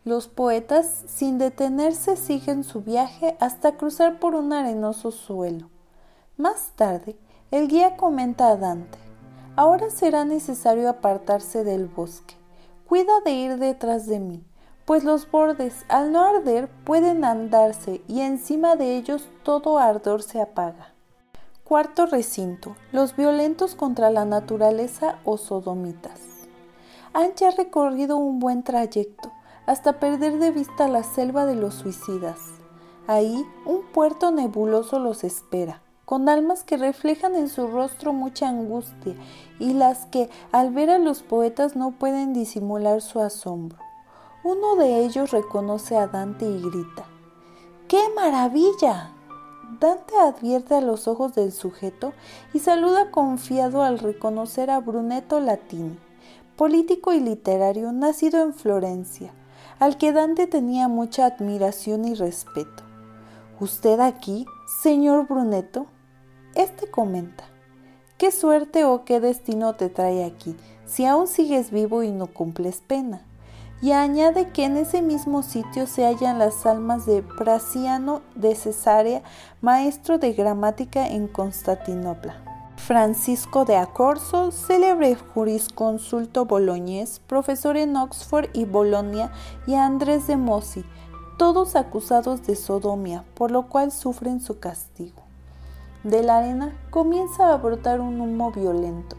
Los 0.05 0.29
poetas, 0.29 0.87
sin 1.07 1.39
detenerse, 1.39 2.17
siguen 2.17 2.63
su 2.63 2.83
viaje 2.83 3.37
hasta 3.41 3.77
cruzar 3.77 4.21
por 4.21 4.37
un 4.37 4.53
arenoso 4.53 5.11
suelo. 5.11 5.69
Más 6.37 6.73
tarde, 6.77 7.17
el 7.51 7.69
guía 7.69 7.97
comenta 7.97 8.49
a 8.49 8.57
Dante, 8.57 8.99
ahora 9.55 9.91
será 9.91 10.25
necesario 10.25 10.89
apartarse 10.89 11.65
del 11.65 11.87
bosque. 11.87 12.35
Cuida 12.89 13.21
de 13.25 13.33
ir 13.33 13.59
detrás 13.59 14.07
de 14.07 14.21
mí, 14.21 14.45
pues 14.85 15.05
los 15.05 15.31
bordes, 15.31 15.85
al 15.89 16.13
no 16.13 16.25
arder, 16.25 16.69
pueden 16.85 17.25
andarse 17.25 18.03
y 18.07 18.21
encima 18.21 18.77
de 18.77 18.97
ellos 18.97 19.29
todo 19.43 19.79
ardor 19.79 20.23
se 20.23 20.41
apaga. 20.41 20.95
Cuarto 21.65 22.07
recinto. 22.07 22.77
Los 22.93 23.17
violentos 23.17 23.75
contra 23.75 24.11
la 24.11 24.25
naturaleza 24.25 25.19
o 25.25 25.37
sodomitas. 25.37 26.21
Han 27.13 27.35
ya 27.35 27.51
recorrido 27.51 28.17
un 28.17 28.39
buen 28.39 28.63
trayecto 28.63 29.33
hasta 29.67 29.99
perder 29.99 30.39
de 30.39 30.53
vista 30.53 30.87
la 30.87 31.03
selva 31.03 31.45
de 31.45 31.57
los 31.57 31.75
suicidas. 31.75 32.39
Ahí 33.09 33.45
un 33.65 33.83
puerto 33.93 34.31
nebuloso 34.31 35.01
los 35.01 35.25
espera, 35.25 35.83
con 36.07 36.29
almas 36.29 36.63
que 36.63 36.77
reflejan 36.77 37.35
en 37.35 37.49
su 37.49 37.67
rostro 37.67 38.13
mucha 38.13 38.49
angustia 38.49 39.15
y 39.59 39.75
las 39.75 40.07
que 40.07 40.31
al 40.53 40.73
ver 40.73 40.89
a 40.89 40.99
los 40.99 41.23
poetas 41.23 41.75
no 41.75 41.91
pueden 41.91 42.33
disimular 42.33 43.03
su 43.03 43.21
asombro. 43.21 43.79
Uno 44.45 44.77
de 44.77 45.01
ellos 45.01 45.33
reconoce 45.33 45.97
a 45.97 46.07
Dante 46.07 46.47
y 46.47 46.63
grita, 46.63 47.05
¡Qué 47.89 47.99
maravilla! 48.15 49.11
Dante 49.81 50.17
advierte 50.17 50.77
a 50.77 50.81
los 50.81 51.09
ojos 51.09 51.35
del 51.35 51.53
sujeto 51.53 52.13
y 52.55 52.61
saluda 52.61 53.11
confiado 53.11 53.83
al 53.83 53.99
reconocer 53.99 54.71
a 54.71 54.79
Brunetto 54.79 55.41
Latini, 55.41 55.99
político 56.57 57.13
y 57.13 57.21
literario 57.21 57.91
nacido 57.91 58.41
en 58.43 58.55
Florencia, 58.55 59.33
al 59.81 59.99
que 59.99 60.13
Dante 60.13 60.47
tenía 60.47 60.87
mucha 60.87 61.27
admiración 61.27 62.05
y 62.05 62.15
respeto. 62.15 62.85
¿Usted 63.59 63.99
aquí, 63.99 64.47
señor 64.83 65.27
Brunetto? 65.27 65.87
Este 66.57 66.91
comenta, 66.91 67.45
¿qué 68.17 68.33
suerte 68.33 68.85
o 68.87 69.05
qué 69.05 69.21
destino 69.21 69.75
te 69.75 69.91
trae 69.91 70.25
aquí, 70.25 70.57
si 70.87 71.05
aún 71.05 71.29
sigues 71.29 71.71
vivo 71.71 72.03
y 72.03 72.11
no 72.11 72.27
cumples 72.27 72.81
pena? 72.81 73.23
y 73.83 73.93
añade 73.93 74.49
que 74.53 74.65
en 74.65 74.79
ese 74.79 75.03
mismo 75.03 75.43
sitio 75.43 75.87
se 75.87 76.07
hallan 76.07 76.39
las 76.39 76.65
almas 76.65 77.05
de 77.05 77.21
Brasiano 77.21 78.23
de 78.35 78.55
Cesarea, 78.55 79.23
maestro 79.61 80.19
de 80.19 80.33
gramática 80.33 81.07
en 81.07 81.29
Constantinopla. 81.29 82.43
Francisco 82.79 83.67
de 83.67 83.77
Acorso, 83.77 84.51
célebre 84.51 85.15
jurisconsulto 85.15 86.47
boloñés, 86.47 87.21
profesor 87.27 87.77
en 87.77 87.97
Oxford 87.97 88.49
y 88.55 88.65
Bolonia, 88.65 89.31
y 89.67 89.75
Andrés 89.75 90.27
de 90.27 90.37
Mossi, 90.37 90.85
todos 91.37 91.77
acusados 91.77 92.47
de 92.47 92.57
sodomia, 92.57 93.25
por 93.35 93.51
lo 93.51 93.69
cual 93.69 93.93
sufren 93.93 94.41
su 94.41 94.59
castigo. 94.59 95.26
De 96.07 96.23
la 96.23 96.39
arena 96.39 96.75
comienza 96.89 97.53
a 97.53 97.57
brotar 97.59 98.01
un 98.01 98.21
humo 98.21 98.51
violento 98.51 99.17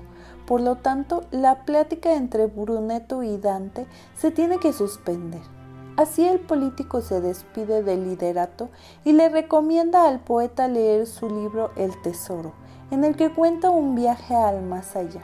por 0.47 0.61
lo 0.61 0.77
tanto, 0.77 1.25
la 1.29 1.65
plática 1.65 2.13
entre 2.13 2.45
Brunetto 2.45 3.21
y 3.21 3.35
Dante 3.35 3.85
se 4.15 4.31
tiene 4.31 4.59
que 4.59 4.71
suspender. 4.71 5.41
Así 5.97 6.25
el 6.25 6.39
político 6.39 7.01
se 7.01 7.19
despide 7.19 7.83
del 7.83 8.05
liderato 8.05 8.69
y 9.03 9.11
le 9.11 9.27
recomienda 9.27 10.07
al 10.07 10.21
poeta 10.21 10.69
leer 10.69 11.05
su 11.05 11.27
libro 11.27 11.71
El 11.75 12.01
Tesoro, 12.01 12.53
en 12.91 13.03
el 13.03 13.17
que 13.17 13.29
cuenta 13.29 13.71
un 13.71 13.93
viaje 13.93 14.35
al 14.35 14.61
más 14.63 14.95
allá. 14.95 15.21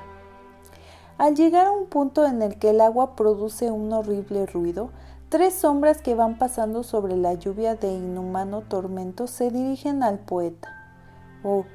Al 1.18 1.36
llegar 1.36 1.68
a 1.68 1.72
un 1.72 1.86
punto 1.86 2.26
en 2.26 2.42
el 2.42 2.60
que 2.60 2.72
el 2.72 2.82
agua 2.82 3.16
produce 3.16 3.72
un 3.72 3.94
horrible 3.94 4.46
ruido, 4.46 4.90
tres 5.30 5.54
sombras 5.54 6.02
que 6.02 6.16
van 6.16 6.38
pasando 6.38 6.84
sobre 6.84 7.16
la 7.16 7.34
lluvia 7.34 7.76
de 7.76 7.94
inhumano 7.94 8.60
tormento 8.60 9.28
se 9.28 9.52
dirigen 9.52 10.04
al 10.04 10.20
poeta. 10.20 10.83
Oh, 11.44 11.66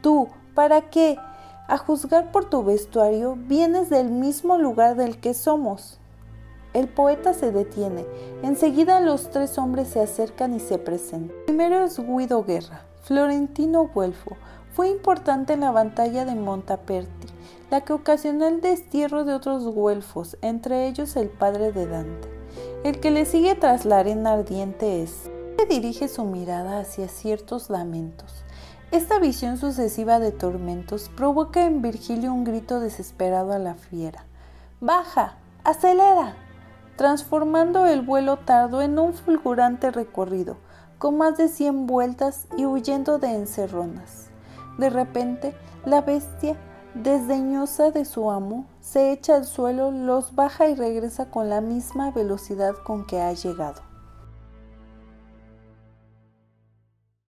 tú, 0.00 0.28
¿para 0.54 0.90
qué? 0.90 1.18
A 1.68 1.76
juzgar 1.76 2.32
por 2.32 2.48
tu 2.48 2.64
vestuario, 2.64 3.36
vienes 3.36 3.90
del 3.90 4.10
mismo 4.10 4.56
lugar 4.56 4.96
del 4.96 5.20
que 5.20 5.34
somos. 5.34 5.98
El 6.72 6.88
poeta 6.88 7.34
se 7.34 7.52
detiene. 7.52 8.06
Enseguida 8.42 9.00
los 9.00 9.30
tres 9.30 9.58
hombres 9.58 9.88
se 9.88 10.00
acercan 10.00 10.54
y 10.54 10.60
se 10.60 10.78
presentan. 10.78 11.36
primero 11.46 11.84
es 11.84 11.98
Guido 11.98 12.44
Guerra, 12.44 12.82
florentino 13.02 13.88
güelfo. 13.88 14.36
Fue 14.72 14.88
importante 14.88 15.54
en 15.54 15.60
la 15.60 15.72
batalla 15.72 16.24
de 16.24 16.34
Montaperti, 16.34 17.28
la 17.70 17.82
que 17.82 17.92
ocasionó 17.92 18.46
el 18.46 18.60
destierro 18.60 19.24
de 19.24 19.34
otros 19.34 19.64
güelfos, 19.64 20.36
entre 20.40 20.86
ellos 20.88 21.16
el 21.16 21.28
padre 21.28 21.72
de 21.72 21.86
Dante. 21.86 22.28
El 22.84 23.00
que 23.00 23.10
le 23.10 23.24
sigue 23.24 23.54
tras 23.54 23.84
la 23.84 23.98
arena 23.98 24.32
ardiente 24.32 25.02
es. 25.02 25.30
Dirige 25.68 26.08
su 26.08 26.24
mirada 26.24 26.80
hacia 26.80 27.08
ciertos 27.08 27.68
lamentos. 27.68 28.42
Esta 28.90 29.18
visión 29.18 29.58
sucesiva 29.58 30.18
de 30.18 30.32
tormentos 30.32 31.10
provoca 31.14 31.66
en 31.66 31.82
Virgilio 31.82 32.32
un 32.32 32.44
grito 32.44 32.80
desesperado 32.80 33.52
a 33.52 33.58
la 33.58 33.74
fiera. 33.74 34.24
¡Baja! 34.80 35.34
¡Acelera! 35.62 36.36
transformando 36.98 37.86
el 37.86 38.02
vuelo 38.02 38.38
tardo 38.38 38.82
en 38.82 38.98
un 38.98 39.14
fulgurante 39.14 39.92
recorrido, 39.92 40.56
con 40.98 41.16
más 41.16 41.36
de 41.36 41.46
cien 41.46 41.86
vueltas 41.86 42.48
y 42.56 42.66
huyendo 42.66 43.18
de 43.18 43.36
encerronas. 43.36 44.30
De 44.78 44.90
repente, 44.90 45.54
la 45.84 46.00
bestia, 46.00 46.56
desdeñosa 46.94 47.92
de 47.92 48.04
su 48.04 48.32
amo, 48.32 48.66
se 48.80 49.12
echa 49.12 49.36
al 49.36 49.44
suelo, 49.44 49.92
los 49.92 50.34
baja 50.34 50.66
y 50.66 50.74
regresa 50.74 51.30
con 51.30 51.48
la 51.48 51.60
misma 51.60 52.10
velocidad 52.10 52.74
con 52.84 53.06
que 53.06 53.20
ha 53.20 53.32
llegado. 53.32 53.87